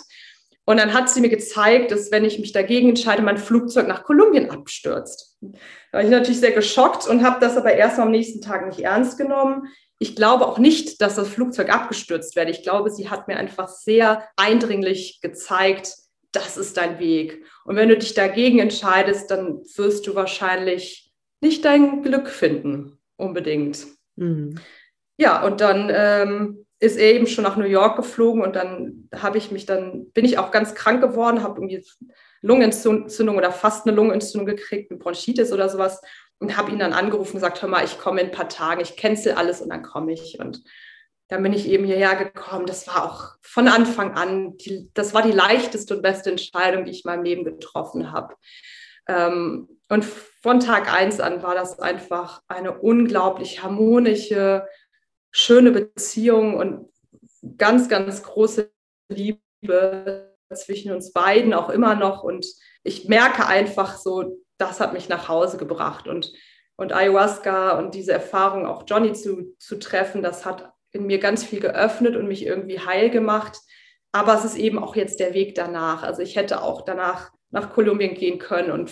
[0.66, 4.02] Und dann hat sie mir gezeigt, dass wenn ich mich dagegen entscheide, mein Flugzeug nach
[4.02, 5.36] Kolumbien abstürzt.
[5.42, 8.80] Da war ich natürlich sehr geschockt und habe das aber erst am nächsten Tag nicht
[8.80, 9.68] ernst genommen.
[9.98, 12.50] Ich glaube auch nicht, dass das Flugzeug abgestürzt werde.
[12.50, 15.94] Ich glaube, sie hat mir einfach sehr eindringlich gezeigt,
[16.32, 17.44] das ist dein Weg.
[17.64, 21.03] Und wenn du dich dagegen entscheidest, dann wirst du wahrscheinlich
[21.44, 23.86] nicht dein Glück finden, unbedingt.
[24.16, 24.58] Mhm.
[25.16, 29.38] Ja, und dann ähm, ist er eben schon nach New York geflogen und dann habe
[29.38, 31.84] ich mich dann, bin ich auch ganz krank geworden, habe irgendwie
[32.40, 36.00] Lungenentzündung oder fast eine Lungenentzündung gekriegt, eine Bronchitis oder sowas
[36.38, 38.80] und habe ihn dann angerufen und gesagt, hör mal, ich komme in ein paar Tagen,
[38.80, 40.38] ich cancel alles und dann komme ich.
[40.40, 40.62] Und
[41.28, 42.66] dann bin ich eben hierher gekommen.
[42.66, 46.90] Das war auch von Anfang an, die, das war die leichteste und beste Entscheidung, die
[46.90, 48.34] ich in meinem Leben getroffen habe.
[49.08, 54.66] Ähm, und von Tag eins an war das einfach eine unglaublich harmonische,
[55.30, 56.90] schöne Beziehung und
[57.56, 58.70] ganz, ganz große
[59.08, 62.22] Liebe zwischen uns beiden auch immer noch.
[62.22, 62.46] Und
[62.82, 66.06] ich merke einfach so, das hat mich nach Hause gebracht.
[66.06, 66.32] Und,
[66.76, 71.44] und Ayahuasca und diese Erfahrung, auch Johnny zu, zu treffen, das hat in mir ganz
[71.44, 73.58] viel geöffnet und mich irgendwie heil gemacht.
[74.12, 76.04] Aber es ist eben auch jetzt der Weg danach.
[76.04, 78.90] Also ich hätte auch danach nach Kolumbien gehen können und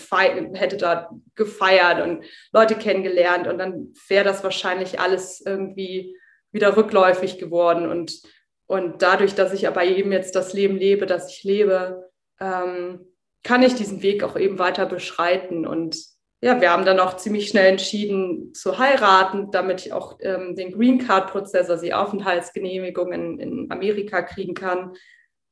[0.54, 3.48] hätte da gefeiert und Leute kennengelernt.
[3.48, 6.16] Und dann wäre das wahrscheinlich alles irgendwie
[6.52, 7.90] wieder rückläufig geworden.
[7.90, 8.22] Und
[8.66, 12.08] und dadurch, dass ich aber eben jetzt das Leben lebe, das ich lebe,
[12.40, 13.00] ähm,
[13.42, 15.66] kann ich diesen Weg auch eben weiter beschreiten.
[15.66, 15.98] Und
[16.40, 20.72] ja, wir haben dann auch ziemlich schnell entschieden zu heiraten, damit ich auch ähm, den
[20.72, 24.92] Green Card Prozess, also die Aufenthaltsgenehmigung in Amerika kriegen kann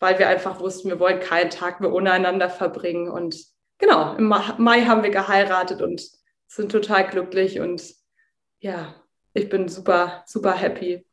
[0.00, 3.08] weil wir einfach wussten, wir wollen keinen Tag mehr ohne einander verbringen.
[3.08, 3.36] Und
[3.78, 6.02] genau, im Mai haben wir geheiratet und
[6.48, 7.94] sind total glücklich und
[8.58, 8.94] ja,
[9.34, 11.06] ich bin super, super happy.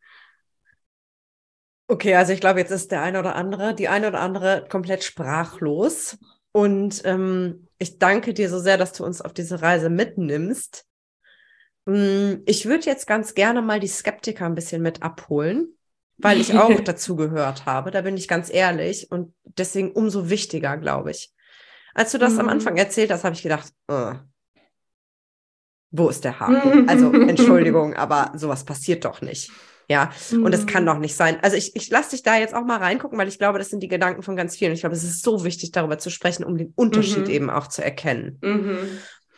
[1.89, 5.03] Okay, also ich glaube, jetzt ist der eine oder andere, die eine oder andere komplett
[5.03, 6.17] sprachlos.
[6.51, 10.85] Und ähm, ich danke dir so sehr, dass du uns auf diese Reise mitnimmst.
[11.85, 15.76] Hm, ich würde jetzt ganz gerne mal die Skeptiker ein bisschen mit abholen
[16.17, 20.77] weil ich auch dazu gehört habe, da bin ich ganz ehrlich und deswegen umso wichtiger,
[20.77, 21.33] glaube ich.
[21.93, 22.41] Als du das mhm.
[22.41, 24.13] am Anfang erzählt hast, habe ich gedacht, äh,
[25.91, 26.87] wo ist der Haken?
[26.89, 29.51] Also Entschuldigung, aber sowas passiert doch nicht.
[29.89, 30.87] Ja, und es kann mhm.
[30.87, 31.37] doch nicht sein.
[31.41, 33.81] Also ich, ich lasse dich da jetzt auch mal reingucken, weil ich glaube, das sind
[33.81, 34.73] die Gedanken von ganz vielen.
[34.73, 37.33] Ich glaube, es ist so wichtig, darüber zu sprechen, um den Unterschied mhm.
[37.33, 38.37] eben auch zu erkennen.
[38.41, 38.77] Mhm.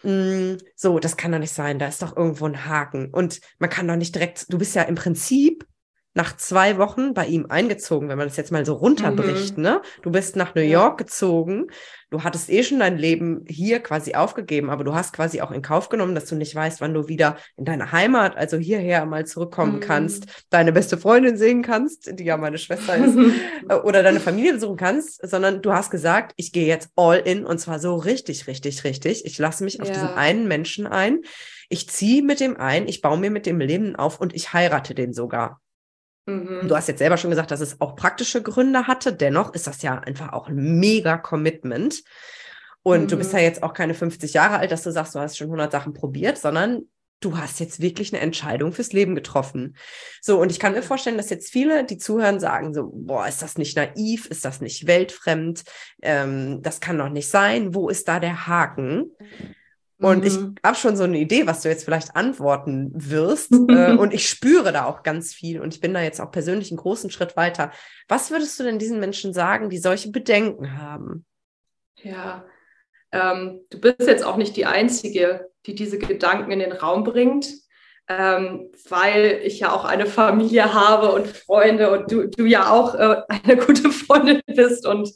[0.02, 1.78] Mm, so, das kann doch nicht sein.
[1.78, 3.14] Da ist doch irgendwo ein Haken.
[3.14, 5.68] Und man kann doch nicht direkt, du bist ja im Prinzip
[6.16, 9.64] nach zwei Wochen bei ihm eingezogen, wenn man das jetzt mal so runterbricht, mhm.
[9.64, 9.82] ne?
[10.02, 11.68] Du bist nach New York gezogen,
[12.10, 15.62] du hattest eh schon dein Leben hier quasi aufgegeben, aber du hast quasi auch in
[15.62, 19.28] Kauf genommen, dass du nicht weißt, wann du wieder in deine Heimat, also hierher mal
[19.28, 19.82] zurückkommen mhm.
[19.82, 23.16] kannst, deine beste Freundin sehen kannst, die ja meine Schwester ist,
[23.70, 27.46] äh, oder deine Familie besuchen kannst, sondern du hast gesagt, ich gehe jetzt all in
[27.46, 29.26] und zwar so richtig, richtig, richtig.
[29.26, 29.84] Ich lasse mich ja.
[29.84, 31.20] auf diesen einen Menschen ein.
[31.70, 34.96] Ich ziehe mit dem ein, ich baue mir mit dem Leben auf und ich heirate
[34.96, 35.62] den sogar.
[36.30, 36.68] Mhm.
[36.68, 39.14] Du hast jetzt selber schon gesagt, dass es auch praktische Gründe hatte.
[39.14, 42.04] Dennoch ist das ja einfach auch ein mega Commitment.
[42.84, 43.08] Und mhm.
[43.08, 43.46] du bist ja mhm.
[43.46, 46.38] jetzt auch keine 50 Jahre alt, dass du sagst, du hast schon 100 Sachen probiert,
[46.38, 46.84] sondern
[47.20, 49.76] du hast jetzt wirklich eine Entscheidung fürs Leben getroffen.
[50.22, 53.42] So, und ich kann mir vorstellen, dass jetzt viele, die zuhören, sagen so, boah, ist
[53.42, 54.26] das nicht naiv?
[54.28, 55.64] Ist das nicht weltfremd?
[56.02, 57.76] Ähm, das kann doch nicht sein.
[57.76, 59.12] Wo ist da der Haken?
[60.00, 60.26] Und mhm.
[60.26, 63.52] ich habe schon so eine Idee, was du jetzt vielleicht antworten wirst.
[63.70, 65.60] äh, und ich spüre da auch ganz viel.
[65.60, 67.72] Und ich bin da jetzt auch persönlich einen großen Schritt weiter.
[68.08, 71.26] Was würdest du denn diesen Menschen sagen, die solche Bedenken haben?
[72.02, 72.46] Ja,
[73.12, 77.48] ähm, du bist jetzt auch nicht die Einzige, die diese Gedanken in den Raum bringt.
[78.12, 82.96] Ähm, weil ich ja auch eine Familie habe und Freunde und du, du ja auch
[82.96, 85.12] äh, eine gute Freundin bist und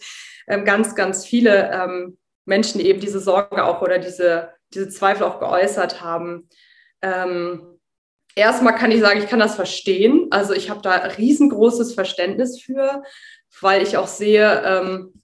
[0.47, 5.39] ähm, ganz, ganz viele ähm, Menschen eben diese Sorge auch oder diese diese Zweifel auch
[5.39, 6.49] geäußert haben.
[7.01, 7.80] Ähm,
[8.36, 10.28] erstmal kann ich sagen, ich kann das verstehen.
[10.32, 13.03] Also ich habe da riesengroßes Verständnis für,
[13.61, 15.21] weil ich auch sehe, ähm,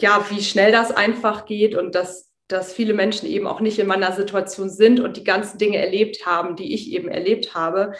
[0.00, 3.86] ja, wie schnell das einfach geht und dass, dass viele Menschen eben auch nicht in
[3.86, 7.92] meiner Situation sind und die ganzen Dinge erlebt haben, die ich eben erlebt habe.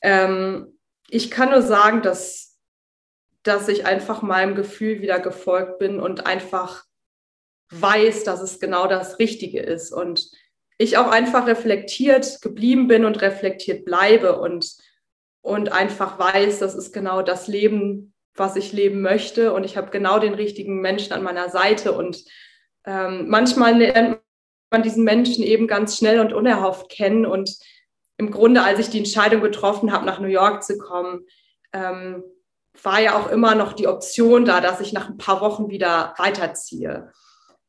[0.00, 0.78] Ähm,
[1.08, 2.58] ich kann nur sagen, dass,
[3.42, 6.84] dass ich einfach meinem Gefühl wieder gefolgt bin und einfach
[7.72, 9.92] weiß, dass es genau das Richtige ist.
[9.92, 10.30] Und
[10.78, 14.76] ich auch einfach reflektiert geblieben bin und reflektiert bleibe und,
[15.40, 19.52] und einfach weiß, das ist genau das Leben, was ich leben möchte.
[19.52, 21.92] Und ich habe genau den richtigen Menschen an meiner Seite.
[21.92, 22.24] Und
[22.84, 24.18] ähm, manchmal lernt
[24.70, 27.26] man diesen Menschen eben ganz schnell und unerhofft kennen.
[27.26, 27.56] Und
[28.16, 31.26] im Grunde, als ich die Entscheidung getroffen habe, nach New York zu kommen,
[31.72, 32.24] ähm,
[32.82, 36.14] war ja auch immer noch die Option da, dass ich nach ein paar Wochen wieder
[36.16, 37.12] weiterziehe.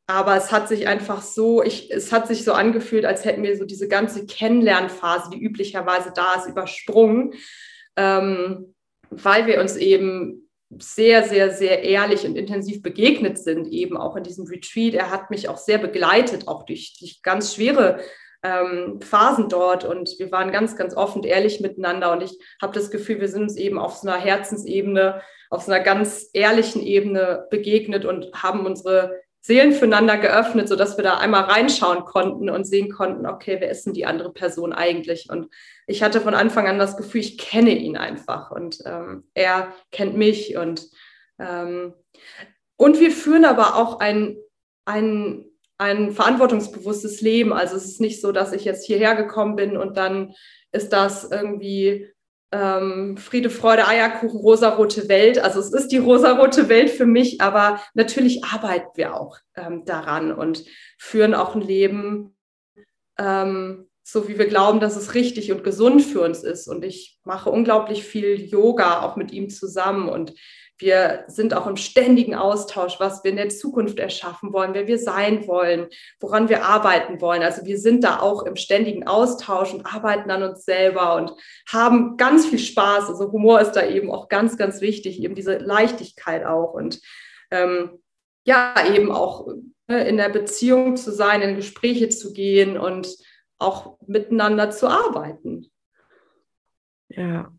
[0.06, 3.56] Aber es hat sich einfach so, ich, es hat sich so angefühlt, als hätten wir
[3.56, 7.32] so diese ganze Kennenlernphase, die üblicherweise da ist, übersprungen,
[7.96, 8.74] ähm,
[9.10, 14.24] weil wir uns eben sehr, sehr, sehr ehrlich und intensiv begegnet sind, eben auch in
[14.24, 14.94] diesem Retreat.
[14.94, 18.00] Er hat mich auch sehr begleitet, auch durch, durch ganz schwere
[18.42, 19.84] ähm, Phasen dort.
[19.84, 22.12] Und wir waren ganz, ganz offen und ehrlich miteinander.
[22.12, 25.72] Und ich habe das Gefühl, wir sind uns eben auf so einer Herzensebene, auf so
[25.72, 31.42] einer ganz ehrlichen Ebene begegnet und haben unsere Seelen füreinander geöffnet, sodass wir da einmal
[31.42, 35.28] reinschauen konnten und sehen konnten, okay, wer ist denn die andere Person eigentlich?
[35.28, 35.52] Und
[35.86, 40.16] ich hatte von Anfang an das Gefühl, ich kenne ihn einfach und ähm, er kennt
[40.16, 40.88] mich und
[41.38, 41.92] ähm,
[42.76, 44.38] und wir führen aber auch ein,
[44.86, 45.44] ein,
[45.76, 47.52] ein verantwortungsbewusstes Leben.
[47.52, 50.32] Also es ist nicht so, dass ich jetzt hierher gekommen bin und dann
[50.72, 52.13] ist das irgendwie
[52.54, 55.38] ähm, Friede, Freude, Eierkuchen, rosarote Welt.
[55.38, 60.30] Also es ist die rosarote Welt für mich, aber natürlich arbeiten wir auch ähm, daran
[60.30, 60.64] und
[60.96, 62.36] führen auch ein Leben,
[63.18, 66.68] ähm, so wie wir glauben, dass es richtig und gesund für uns ist.
[66.68, 70.34] Und ich mache unglaublich viel Yoga auch mit ihm zusammen und
[70.78, 74.98] wir sind auch im ständigen Austausch, was wir in der Zukunft erschaffen wollen, wer wir
[74.98, 75.86] sein wollen,
[76.18, 77.42] woran wir arbeiten wollen.
[77.42, 81.32] Also wir sind da auch im ständigen Austausch und arbeiten an uns selber und
[81.68, 83.08] haben ganz viel Spaß.
[83.08, 87.00] Also Humor ist da eben auch ganz, ganz wichtig, eben diese Leichtigkeit auch und
[87.52, 88.02] ähm,
[88.44, 89.46] ja, eben auch
[89.86, 93.16] ne, in der Beziehung zu sein, in Gespräche zu gehen und
[93.58, 95.70] auch miteinander zu arbeiten.
[97.08, 97.52] Ja.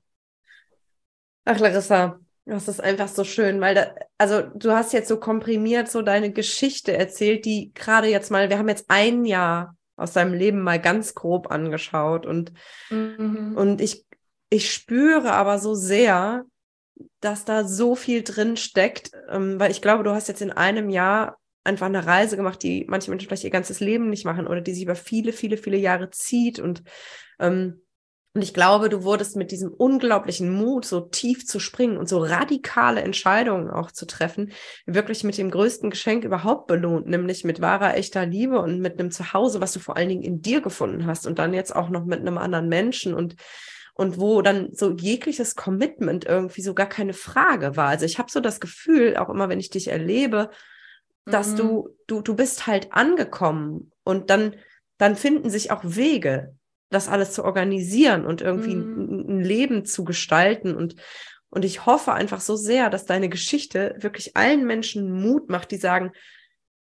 [1.46, 5.90] Ach, Larissa, das ist einfach so schön, weil da, also du hast jetzt so komprimiert
[5.90, 10.34] so deine Geschichte erzählt, die gerade jetzt mal, wir haben jetzt ein Jahr aus deinem
[10.34, 12.54] Leben mal ganz grob angeschaut und,
[12.90, 13.56] mhm.
[13.56, 14.06] und ich,
[14.50, 16.46] ich spüre aber so sehr,
[17.20, 20.90] dass da so viel drin steckt, ähm, weil ich glaube, du hast jetzt in einem
[20.90, 24.62] Jahr einfach eine Reise gemacht, die manche Menschen vielleicht ihr ganzes Leben nicht machen oder
[24.62, 26.84] die sich über viele, viele, viele Jahre zieht und
[27.40, 27.82] ähm,
[28.36, 32.18] und ich glaube, du wurdest mit diesem unglaublichen Mut, so tief zu springen und so
[32.18, 34.52] radikale Entscheidungen auch zu treffen,
[34.86, 39.10] wirklich mit dem größten Geschenk überhaupt belohnt, nämlich mit wahrer, echter Liebe und mit einem
[39.10, 42.04] Zuhause, was du vor allen Dingen in dir gefunden hast und dann jetzt auch noch
[42.04, 43.38] mit einem anderen Menschen und
[43.94, 47.88] und wo dann so jegliches Commitment irgendwie so gar keine Frage war.
[47.88, 50.50] Also ich habe so das Gefühl, auch immer wenn ich dich erlebe,
[51.24, 51.56] dass mhm.
[51.56, 54.58] du du du bist halt angekommen und dann
[54.98, 56.54] dann finden sich auch Wege
[56.90, 59.26] das alles zu organisieren und irgendwie mhm.
[59.28, 60.96] ein Leben zu gestalten und
[61.50, 65.78] und ich hoffe einfach so sehr, dass deine Geschichte wirklich allen Menschen Mut macht, die
[65.78, 66.12] sagen,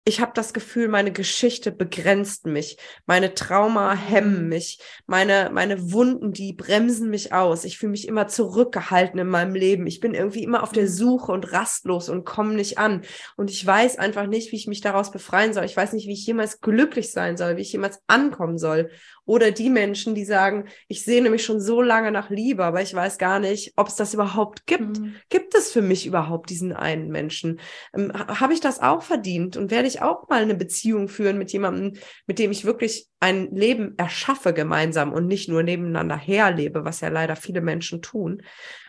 [0.08, 4.00] ich habe das Gefühl, meine Geschichte begrenzt mich, meine Trauma mhm.
[4.00, 7.66] hemmen mich, meine, meine Wunden, die bremsen mich aus.
[7.66, 9.86] Ich fühle mich immer zurückgehalten in meinem Leben.
[9.86, 10.90] Ich bin irgendwie immer auf der mhm.
[10.90, 13.02] Suche und rastlos und komme nicht an.
[13.36, 15.66] Und ich weiß einfach nicht, wie ich mich daraus befreien soll.
[15.66, 18.90] Ich weiß nicht, wie ich jemals glücklich sein soll, wie ich jemals ankommen soll.
[19.28, 22.94] Oder die Menschen, die sagen, ich sehne mich schon so lange nach Liebe, aber ich
[22.94, 25.00] weiß gar nicht, ob es das überhaupt gibt.
[25.00, 25.16] Mhm.
[25.30, 27.60] Gibt es für mich überhaupt diesen einen Menschen?
[27.94, 31.52] Ähm, Habe ich das auch verdient und werde ich auch mal eine Beziehung führen mit
[31.52, 37.02] jemandem, mit dem ich wirklich ein Leben erschaffe gemeinsam und nicht nur nebeneinander herlebe, was
[37.02, 38.44] ja leider viele Menschen tun.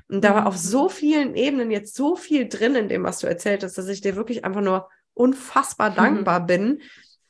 [0.09, 0.91] Und da war auf so mhm.
[0.91, 4.15] vielen Ebenen jetzt so viel drin in dem, was du erzählt hast, dass ich dir
[4.15, 6.81] wirklich einfach nur unfassbar dankbar bin,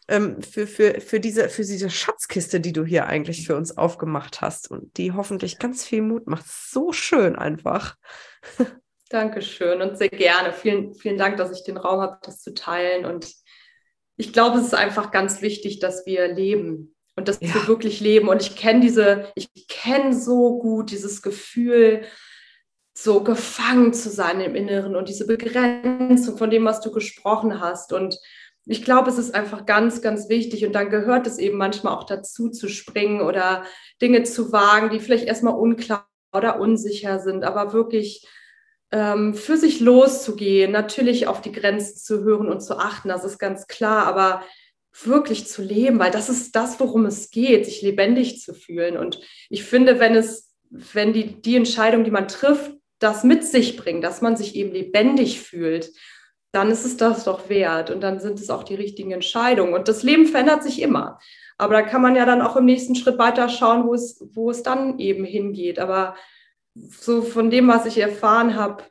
[0.09, 4.41] ähm, für, für, für, diese, für diese Schatzkiste, die du hier eigentlich für uns aufgemacht
[4.41, 6.47] hast und die hoffentlich ganz viel Mut macht.
[6.49, 7.97] So schön einfach.
[9.11, 10.53] Dankeschön und sehr gerne.
[10.53, 13.05] Vielen, vielen Dank, dass ich den Raum habe, das zu teilen.
[13.05, 13.33] Und
[14.17, 17.55] ich glaube, es ist einfach ganz wichtig, dass wir leben und dass ja.
[17.55, 18.29] wir wirklich leben.
[18.29, 22.03] Und ich kenne diese, ich kenne so gut dieses Gefühl,
[22.95, 27.93] so gefangen zu sein im Inneren und diese Begrenzung von dem, was du gesprochen hast.
[27.93, 28.19] Und
[28.69, 32.05] ich glaube, es ist einfach ganz, ganz wichtig und dann gehört es eben manchmal auch
[32.05, 33.65] dazu zu springen oder
[34.03, 38.27] Dinge zu wagen, die vielleicht erstmal unklar oder unsicher sind, aber wirklich
[38.93, 43.39] ähm, für sich loszugehen, natürlich auf die Grenzen zu hören und zu achten, das ist
[43.39, 44.43] ganz klar, aber
[45.03, 48.99] wirklich zu leben, weil das ist das, worum es geht, sich lebendig zu fühlen.
[48.99, 53.77] Und ich finde, wenn es, wenn die, die Entscheidung, die man trifft, das mit sich
[53.77, 55.91] bringt, dass man sich eben lebendig fühlt
[56.59, 59.75] dann ist es das doch wert und dann sind es auch die richtigen Entscheidungen.
[59.75, 61.21] Und das Leben verändert sich immer.
[61.57, 64.51] Aber da kann man ja dann auch im nächsten Schritt weiter schauen, wo es, wo
[64.51, 65.79] es dann eben hingeht.
[65.79, 66.17] Aber
[66.75, 68.83] so von dem, was ich erfahren habe,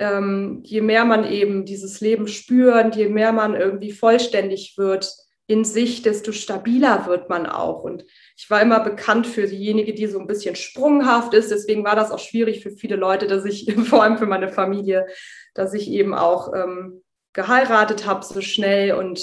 [0.00, 5.14] ähm, je mehr man eben dieses Leben spürt, je mehr man irgendwie vollständig wird
[5.46, 7.84] in sich, desto stabiler wird man auch.
[7.84, 8.04] Und
[8.36, 11.52] ich war immer bekannt für diejenige, die so ein bisschen sprunghaft ist.
[11.52, 15.06] Deswegen war das auch schwierig für viele Leute, dass ich, vor allem für meine Familie,
[15.54, 17.01] dass ich eben auch ähm,
[17.32, 18.92] geheiratet habe so schnell.
[18.94, 19.20] Und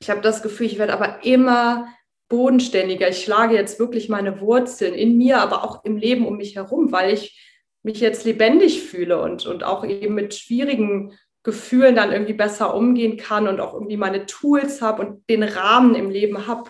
[0.00, 1.88] ich habe das Gefühl, ich werde aber immer
[2.28, 3.08] bodenständiger.
[3.08, 6.92] Ich schlage jetzt wirklich meine Wurzeln in mir, aber auch im Leben um mich herum,
[6.92, 7.40] weil ich
[7.82, 13.16] mich jetzt lebendig fühle und, und auch eben mit schwierigen Gefühlen dann irgendwie besser umgehen
[13.16, 16.68] kann und auch irgendwie meine Tools habe und den Rahmen im Leben habe.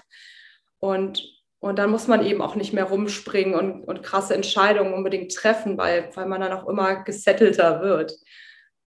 [0.78, 1.26] Und,
[1.60, 5.78] und dann muss man eben auch nicht mehr rumspringen und, und krasse Entscheidungen unbedingt treffen,
[5.78, 8.12] weil, weil man dann auch immer gesettelter wird.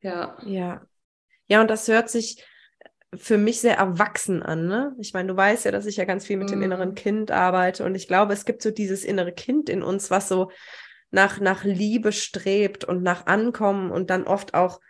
[0.02, 0.36] Ja.
[0.44, 0.82] Ja.
[1.50, 2.44] Ja, und das hört sich
[3.12, 4.68] für mich sehr erwachsen an.
[4.68, 4.94] Ne?
[5.00, 6.52] Ich meine, du weißt ja, dass ich ja ganz viel mit mm.
[6.52, 6.94] dem inneren mhm.
[6.94, 10.52] Kind arbeite und ich glaube, es gibt so dieses innere Kind in uns, was so
[11.10, 14.80] nach, nach Liebe strebt und nach Ankommen und dann oft auch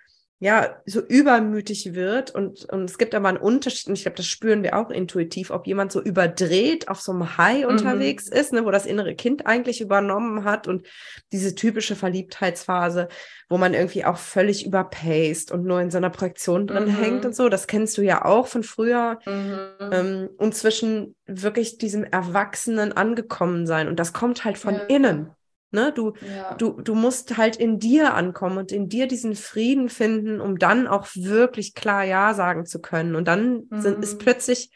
[0.42, 4.26] ja, so übermütig wird und, und es gibt aber einen Unterschied, und ich glaube, das
[4.26, 7.68] spüren wir auch intuitiv, ob jemand so überdreht auf so einem High mhm.
[7.68, 10.86] unterwegs ist, ne, wo das innere Kind eigentlich übernommen hat und
[11.30, 13.08] diese typische Verliebtheitsphase,
[13.50, 16.96] wo man irgendwie auch völlig überpaced und nur in so einer Projektion drin mhm.
[16.96, 19.18] hängt und so, das kennst du ja auch von früher.
[19.26, 19.58] Mhm.
[19.92, 24.80] Ähm, und zwischen wirklich diesem Erwachsenen angekommen sein und das kommt halt von ja.
[24.84, 25.32] innen.
[25.72, 25.92] Ne?
[25.92, 26.54] Du, ja.
[26.54, 30.86] du, du musst halt in dir ankommen und in dir diesen Frieden finden, um dann
[30.86, 33.14] auch wirklich klar Ja sagen zu können.
[33.14, 33.80] Und dann mhm.
[33.80, 34.18] sind, ist mhm.
[34.18, 34.70] plötzlich,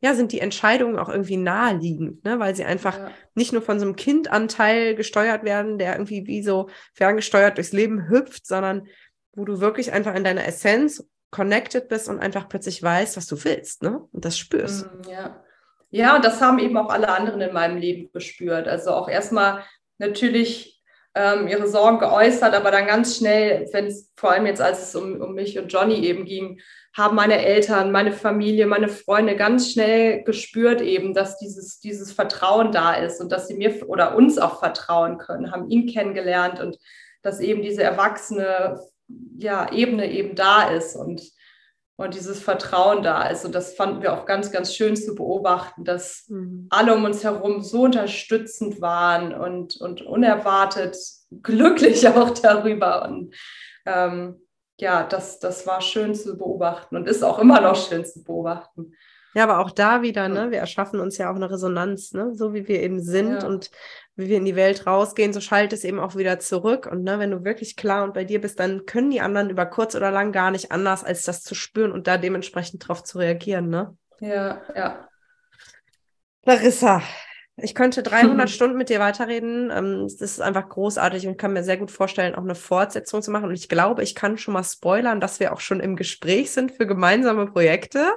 [0.00, 2.38] ja, sind die Entscheidungen auch irgendwie naheliegend, ne?
[2.38, 3.10] weil sie einfach ja.
[3.34, 8.08] nicht nur von so einem Kindanteil gesteuert werden, der irgendwie wie so ferngesteuert durchs Leben
[8.08, 8.86] hüpft, sondern
[9.32, 13.42] wo du wirklich einfach in deiner Essenz connected bist und einfach plötzlich weißt, was du
[13.44, 14.00] willst, ne?
[14.12, 14.86] Und das spürst.
[14.86, 15.44] Mhm, ja.
[15.90, 18.68] Ja, und das haben eben auch alle anderen in meinem Leben gespürt.
[18.68, 19.64] Also auch erstmal
[19.98, 20.82] natürlich
[21.14, 24.94] ähm, ihre Sorgen geäußert, aber dann ganz schnell, wenn es vor allem jetzt, als es
[24.94, 26.60] um, um mich und Johnny eben ging,
[26.96, 32.72] haben meine Eltern, meine Familie, meine Freunde ganz schnell gespürt eben, dass dieses, dieses Vertrauen
[32.72, 36.78] da ist und dass sie mir oder uns auch vertrauen können, haben ihn kennengelernt und
[37.22, 38.80] dass eben diese erwachsene
[39.38, 41.22] ja, Ebene eben da ist und
[41.98, 43.44] und dieses Vertrauen da ist.
[43.44, 46.68] Und das fanden wir auch ganz, ganz schön zu beobachten, dass mhm.
[46.70, 50.96] alle um uns herum so unterstützend waren und, und unerwartet
[51.42, 53.04] glücklich auch darüber.
[53.04, 53.34] Und
[53.84, 54.40] ähm,
[54.78, 58.92] ja, das, das war schön zu beobachten und ist auch immer noch schön zu beobachten.
[59.38, 62.54] Ja, aber auch da wieder, ne, wir erschaffen uns ja auch eine Resonanz, ne, so
[62.54, 63.46] wie wir eben sind ja.
[63.46, 63.70] und
[64.16, 66.88] wie wir in die Welt rausgehen, so schaltet es eben auch wieder zurück.
[66.90, 69.64] Und ne, wenn du wirklich klar und bei dir bist, dann können die anderen über
[69.64, 73.18] kurz oder lang gar nicht anders, als das zu spüren und da dementsprechend drauf zu
[73.18, 73.96] reagieren, ne?
[74.18, 75.08] Ja, ja.
[76.44, 77.00] Larissa,
[77.58, 79.70] Ich könnte 300 Stunden mit dir weiterreden.
[79.70, 83.30] Ähm, das ist einfach großartig und kann mir sehr gut vorstellen, auch eine Fortsetzung zu
[83.30, 83.50] machen.
[83.50, 86.72] Und ich glaube, ich kann schon mal spoilern, dass wir auch schon im Gespräch sind
[86.72, 88.14] für gemeinsame Projekte.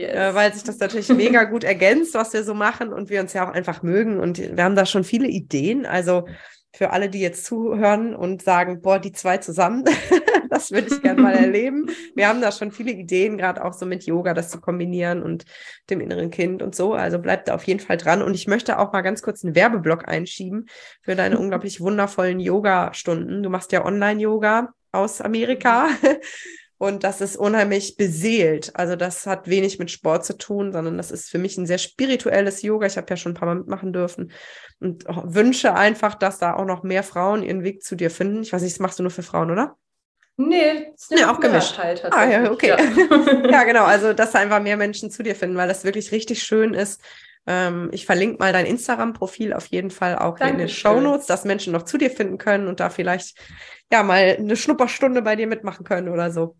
[0.00, 0.14] Yes.
[0.14, 3.34] Äh, weil sich das natürlich mega gut ergänzt, was wir so machen und wir uns
[3.34, 4.18] ja auch einfach mögen.
[4.18, 5.84] Und wir haben da schon viele Ideen.
[5.84, 6.26] Also
[6.72, 9.84] für alle, die jetzt zuhören und sagen, boah, die zwei zusammen,
[10.50, 11.90] das würde ich gerne mal erleben.
[12.14, 15.44] Wir haben da schon viele Ideen, gerade auch so mit Yoga, das zu kombinieren und
[15.90, 16.94] dem inneren Kind und so.
[16.94, 18.22] Also bleibt da auf jeden Fall dran.
[18.22, 20.66] Und ich möchte auch mal ganz kurz einen Werbeblock einschieben
[21.02, 23.42] für deine unglaublich wundervollen Yoga-Stunden.
[23.42, 25.88] Du machst ja Online-Yoga aus Amerika.
[26.80, 28.74] Und das ist unheimlich beseelt.
[28.74, 31.76] Also das hat wenig mit Sport zu tun, sondern das ist für mich ein sehr
[31.76, 32.86] spirituelles Yoga.
[32.86, 34.32] Ich habe ja schon ein paar Mal mitmachen dürfen
[34.80, 38.40] und wünsche einfach, dass da auch noch mehr Frauen ihren Weg zu dir finden.
[38.40, 39.76] Ich weiß nicht, das machst du nur für Frauen, oder?
[40.38, 41.76] Nee, ist ja, auch gemischt.
[41.76, 42.68] Halt ah, ja, okay.
[42.68, 42.78] Ja.
[43.50, 43.64] ja.
[43.64, 43.84] genau.
[43.84, 47.02] Also, dass einfach mehr Menschen zu dir finden, weil das wirklich richtig schön ist.
[47.46, 51.44] Ähm, ich verlinke mal dein Instagram-Profil auf jeden Fall auch in den Show Notes, dass
[51.44, 53.36] Menschen noch zu dir finden können und da vielleicht
[53.92, 56.56] ja mal eine Schnupperstunde bei dir mitmachen können oder so.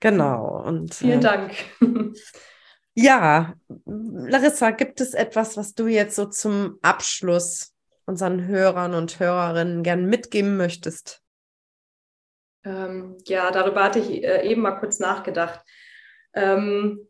[0.00, 0.62] Genau.
[0.64, 1.52] Und, Vielen äh, Dank.
[2.96, 3.54] Ja,
[3.86, 7.74] Larissa, gibt es etwas, was du jetzt so zum Abschluss
[8.06, 11.20] unseren Hörern und Hörerinnen gern mitgeben möchtest?
[12.64, 15.60] Ähm, ja, darüber hatte ich äh, eben mal kurz nachgedacht.
[16.34, 17.08] Ähm,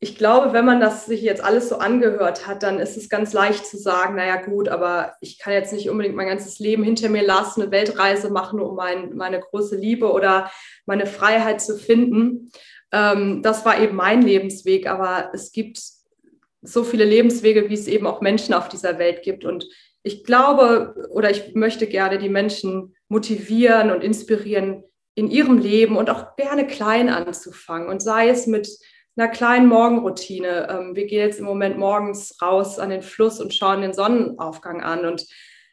[0.00, 3.32] ich glaube, wenn man das sich jetzt alles so angehört hat, dann ist es ganz
[3.32, 7.08] leicht zu sagen, naja gut, aber ich kann jetzt nicht unbedingt mein ganzes Leben hinter
[7.08, 10.52] mir lassen, eine Weltreise machen, um mein, meine große Liebe oder
[10.86, 12.52] meine Freiheit zu finden.
[12.92, 15.80] Ähm, das war eben mein Lebensweg, aber es gibt
[16.62, 19.44] so viele Lebenswege, wie es eben auch Menschen auf dieser Welt gibt.
[19.44, 19.68] Und
[20.04, 24.84] ich glaube oder ich möchte gerne die Menschen motivieren und inspirieren,
[25.16, 27.88] in ihrem Leben und auch gerne klein anzufangen.
[27.88, 28.68] Und sei es mit
[29.18, 30.68] einer kleinen Morgenroutine.
[30.70, 34.82] Ähm, wir gehen jetzt im Moment morgens raus an den Fluss und schauen den Sonnenaufgang
[34.82, 35.04] an.
[35.04, 35.26] Und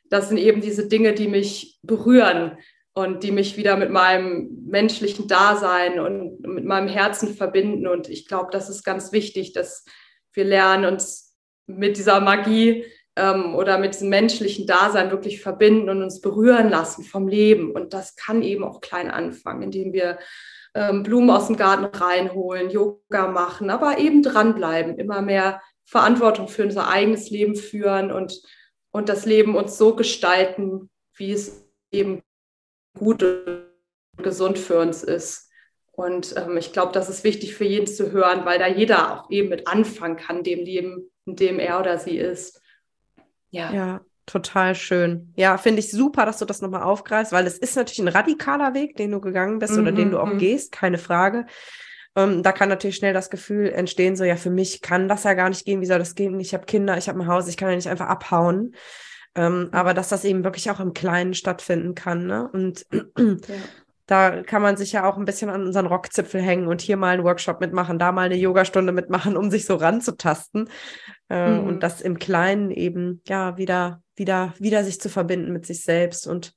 [0.10, 2.58] das sind eben diese Dinge, die mich berühren
[2.94, 7.88] und die mich wieder mit meinem menschlichen Dasein und mit meinem Herzen verbinden.
[7.88, 9.86] Und ich glaube, das ist ganz wichtig, dass
[10.34, 11.36] wir lernen, uns
[11.68, 12.86] mit dieser Magie
[13.16, 17.72] ähm, oder mit diesem menschlichen Dasein wirklich verbinden und uns berühren lassen vom Leben.
[17.72, 20.18] Und das kann eben auch klein anfangen, indem wir
[20.76, 26.64] ähm, Blumen aus dem Garten reinholen, Yoga machen, aber eben dranbleiben, immer mehr Verantwortung für
[26.64, 28.42] unser eigenes Leben führen und,
[28.92, 32.22] und das Leben uns so gestalten, wie es eben
[32.98, 33.66] gut und
[34.18, 35.50] gesund für uns ist.
[35.94, 39.30] Und ähm, ich glaube, das ist wichtig für jeden zu hören, weil da jeder auch
[39.32, 42.62] eben mit anfangen kann, dem Leben, in dem er oder sie ist.
[43.50, 43.72] Ja.
[43.72, 45.32] Ja, Total schön.
[45.36, 48.74] Ja, finde ich super, dass du das nochmal aufgreifst, weil es ist natürlich ein radikaler
[48.74, 50.40] Weg, den du gegangen bist mhm, oder den du auch mhm.
[50.40, 51.46] gehst, keine Frage.
[52.16, 55.34] Ähm, da kann natürlich schnell das Gefühl entstehen, so ja, für mich kann das ja
[55.34, 56.40] gar nicht gehen, wie soll das gehen?
[56.40, 58.74] Ich habe Kinder, ich habe ein Haus, ich kann ja nicht einfach abhauen.
[59.38, 59.70] Ähm, mhm.
[59.74, 62.26] aber dass das eben wirklich auch im Kleinen stattfinden kann.
[62.26, 62.50] Ne?
[62.52, 62.86] Und
[63.18, 63.36] ja.
[64.08, 67.16] da kann man sich ja auch ein bisschen an unseren Rockzipfel hängen und hier mal
[67.16, 70.70] einen Workshop mitmachen, da mal eine Yogastunde mitmachen, um sich so ranzutasten.
[71.30, 71.68] Äh, mhm.
[71.68, 76.28] Und das im Kleinen eben ja wieder wieder, wieder sich zu verbinden mit sich selbst
[76.28, 76.54] und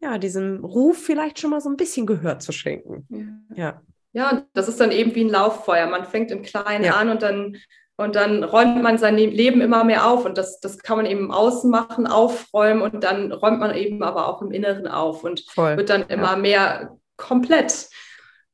[0.00, 3.46] ja, diesem Ruf vielleicht schon mal so ein bisschen Gehör zu schenken.
[3.54, 3.82] Ja.
[4.12, 5.86] Ja, das ist dann eben wie ein Lauffeuer.
[5.86, 6.94] Man fängt im Kleinen ja.
[6.94, 7.56] an und dann,
[7.96, 10.24] und dann räumt man sein Leben immer mehr auf.
[10.24, 14.02] Und das, das kann man eben im Außen machen, aufräumen und dann räumt man eben
[14.02, 15.76] aber auch im Inneren auf und Voll.
[15.76, 16.36] wird dann immer ja.
[16.36, 17.88] mehr komplett.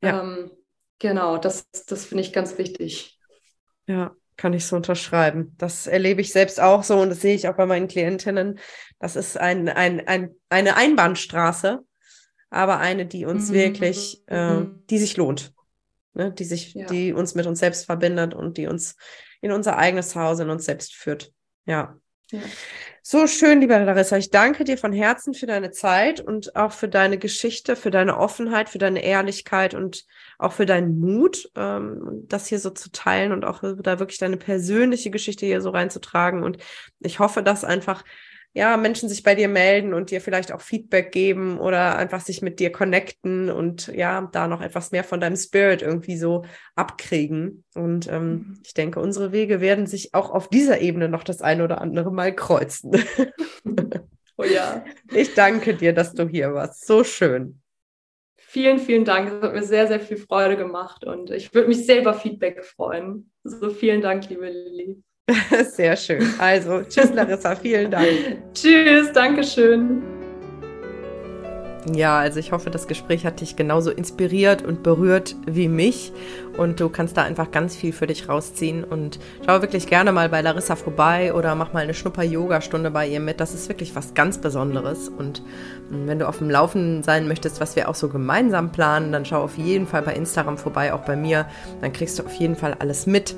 [0.02, 0.20] Ja.
[0.20, 0.50] Ähm,
[0.98, 3.18] genau, das, das finde ich ganz wichtig.
[3.86, 5.54] Ja, kann ich so unterschreiben.
[5.58, 8.58] Das erlebe ich selbst auch so und das sehe ich auch bei meinen Klientinnen.
[8.98, 11.84] Das ist ein, ein, ein, eine Einbahnstraße,
[12.50, 13.54] aber eine, die uns mhm.
[13.54, 14.84] wirklich, äh, mhm.
[14.88, 15.52] die sich lohnt.
[16.14, 16.32] Ne?
[16.32, 16.86] Die sich, ja.
[16.86, 18.96] die uns mit uns selbst verbindet und die uns
[19.40, 21.32] in unser eigenes Zuhause, in uns selbst führt.
[21.66, 21.98] Ja.
[23.02, 24.16] So schön, liebe Larissa.
[24.16, 28.18] Ich danke dir von Herzen für deine Zeit und auch für deine Geschichte, für deine
[28.18, 30.04] Offenheit, für deine Ehrlichkeit und
[30.38, 34.38] auch für deinen Mut, ähm, das hier so zu teilen und auch da wirklich deine
[34.38, 36.42] persönliche Geschichte hier so reinzutragen.
[36.42, 36.58] Und
[36.98, 38.02] ich hoffe, dass einfach
[38.56, 42.40] ja, Menschen sich bei dir melden und dir vielleicht auch Feedback geben oder einfach sich
[42.40, 46.42] mit dir connecten und ja, da noch etwas mehr von deinem Spirit irgendwie so
[46.74, 47.64] abkriegen.
[47.74, 48.60] Und ähm, mhm.
[48.64, 52.10] ich denke, unsere Wege werden sich auch auf dieser Ebene noch das eine oder andere
[52.10, 52.92] Mal kreuzen.
[54.38, 54.82] oh ja.
[55.12, 56.86] Ich danke dir, dass du hier warst.
[56.86, 57.60] So schön.
[58.36, 59.30] Vielen, vielen Dank.
[59.30, 63.30] Es hat mir sehr, sehr viel Freude gemacht und ich würde mich selber Feedback freuen.
[63.44, 65.02] So vielen Dank, liebe Lilly.
[65.72, 66.22] Sehr schön.
[66.38, 68.08] Also, tschüss Larissa, vielen Dank.
[68.54, 70.02] tschüss, danke schön.
[71.94, 76.12] Ja, also ich hoffe, das Gespräch hat dich genauso inspiriert und berührt wie mich.
[76.56, 78.82] Und du kannst da einfach ganz viel für dich rausziehen.
[78.82, 83.20] Und schau wirklich gerne mal bei Larissa vorbei oder mach mal eine Schnupper-Yoga-Stunde bei ihr
[83.20, 83.38] mit.
[83.40, 85.08] Das ist wirklich was ganz Besonderes.
[85.08, 85.42] Und
[85.90, 89.42] wenn du auf dem Laufen sein möchtest, was wir auch so gemeinsam planen, dann schau
[89.42, 91.46] auf jeden Fall bei Instagram vorbei, auch bei mir.
[91.82, 93.36] Dann kriegst du auf jeden Fall alles mit.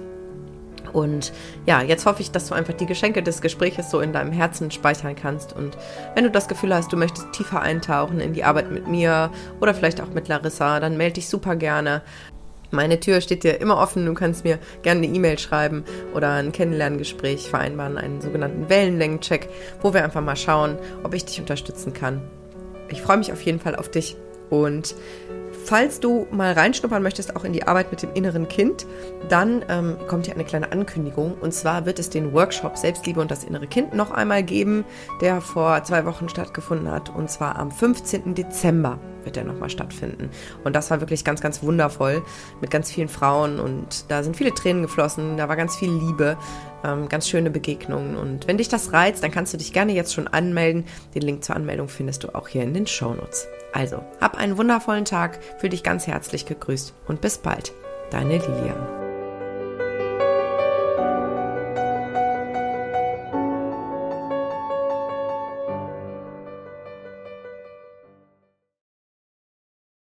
[0.92, 1.32] Und
[1.66, 4.70] ja, jetzt hoffe ich, dass du einfach die Geschenke des Gespräches so in deinem Herzen
[4.70, 5.52] speichern kannst.
[5.52, 5.76] Und
[6.14, 9.30] wenn du das Gefühl hast, du möchtest tiefer eintauchen in die Arbeit mit mir
[9.60, 12.02] oder vielleicht auch mit Larissa, dann melde dich super gerne.
[12.70, 14.04] Meine Tür steht dir immer offen.
[14.04, 15.84] Du kannst mir gerne eine E-Mail schreiben
[16.14, 19.48] oder ein Kennenlerngespräch vereinbaren, einen sogenannten Wellenlängencheck,
[19.80, 22.20] wo wir einfach mal schauen, ob ich dich unterstützen kann.
[22.90, 24.16] Ich freue mich auf jeden Fall auf dich
[24.50, 24.94] und
[25.68, 28.86] Falls du mal reinschnuppern möchtest, auch in die Arbeit mit dem inneren Kind,
[29.28, 31.34] dann ähm, kommt hier eine kleine Ankündigung.
[31.34, 34.86] Und zwar wird es den Workshop Selbstliebe und das innere Kind noch einmal geben,
[35.20, 37.14] der vor zwei Wochen stattgefunden hat.
[37.14, 38.34] Und zwar am 15.
[38.34, 40.30] Dezember wird der nochmal stattfinden.
[40.64, 42.22] Und das war wirklich ganz, ganz wundervoll
[42.62, 43.60] mit ganz vielen Frauen.
[43.60, 46.38] Und da sind viele Tränen geflossen, da war ganz viel Liebe,
[46.82, 48.16] ähm, ganz schöne Begegnungen.
[48.16, 50.86] Und wenn dich das reizt, dann kannst du dich gerne jetzt schon anmelden.
[51.14, 53.46] Den Link zur Anmeldung findest du auch hier in den Show Notes.
[53.72, 57.72] Also, hab einen wundervollen Tag, fühl dich ganz herzlich gegrüßt und bis bald.
[58.10, 58.97] Deine Lilian.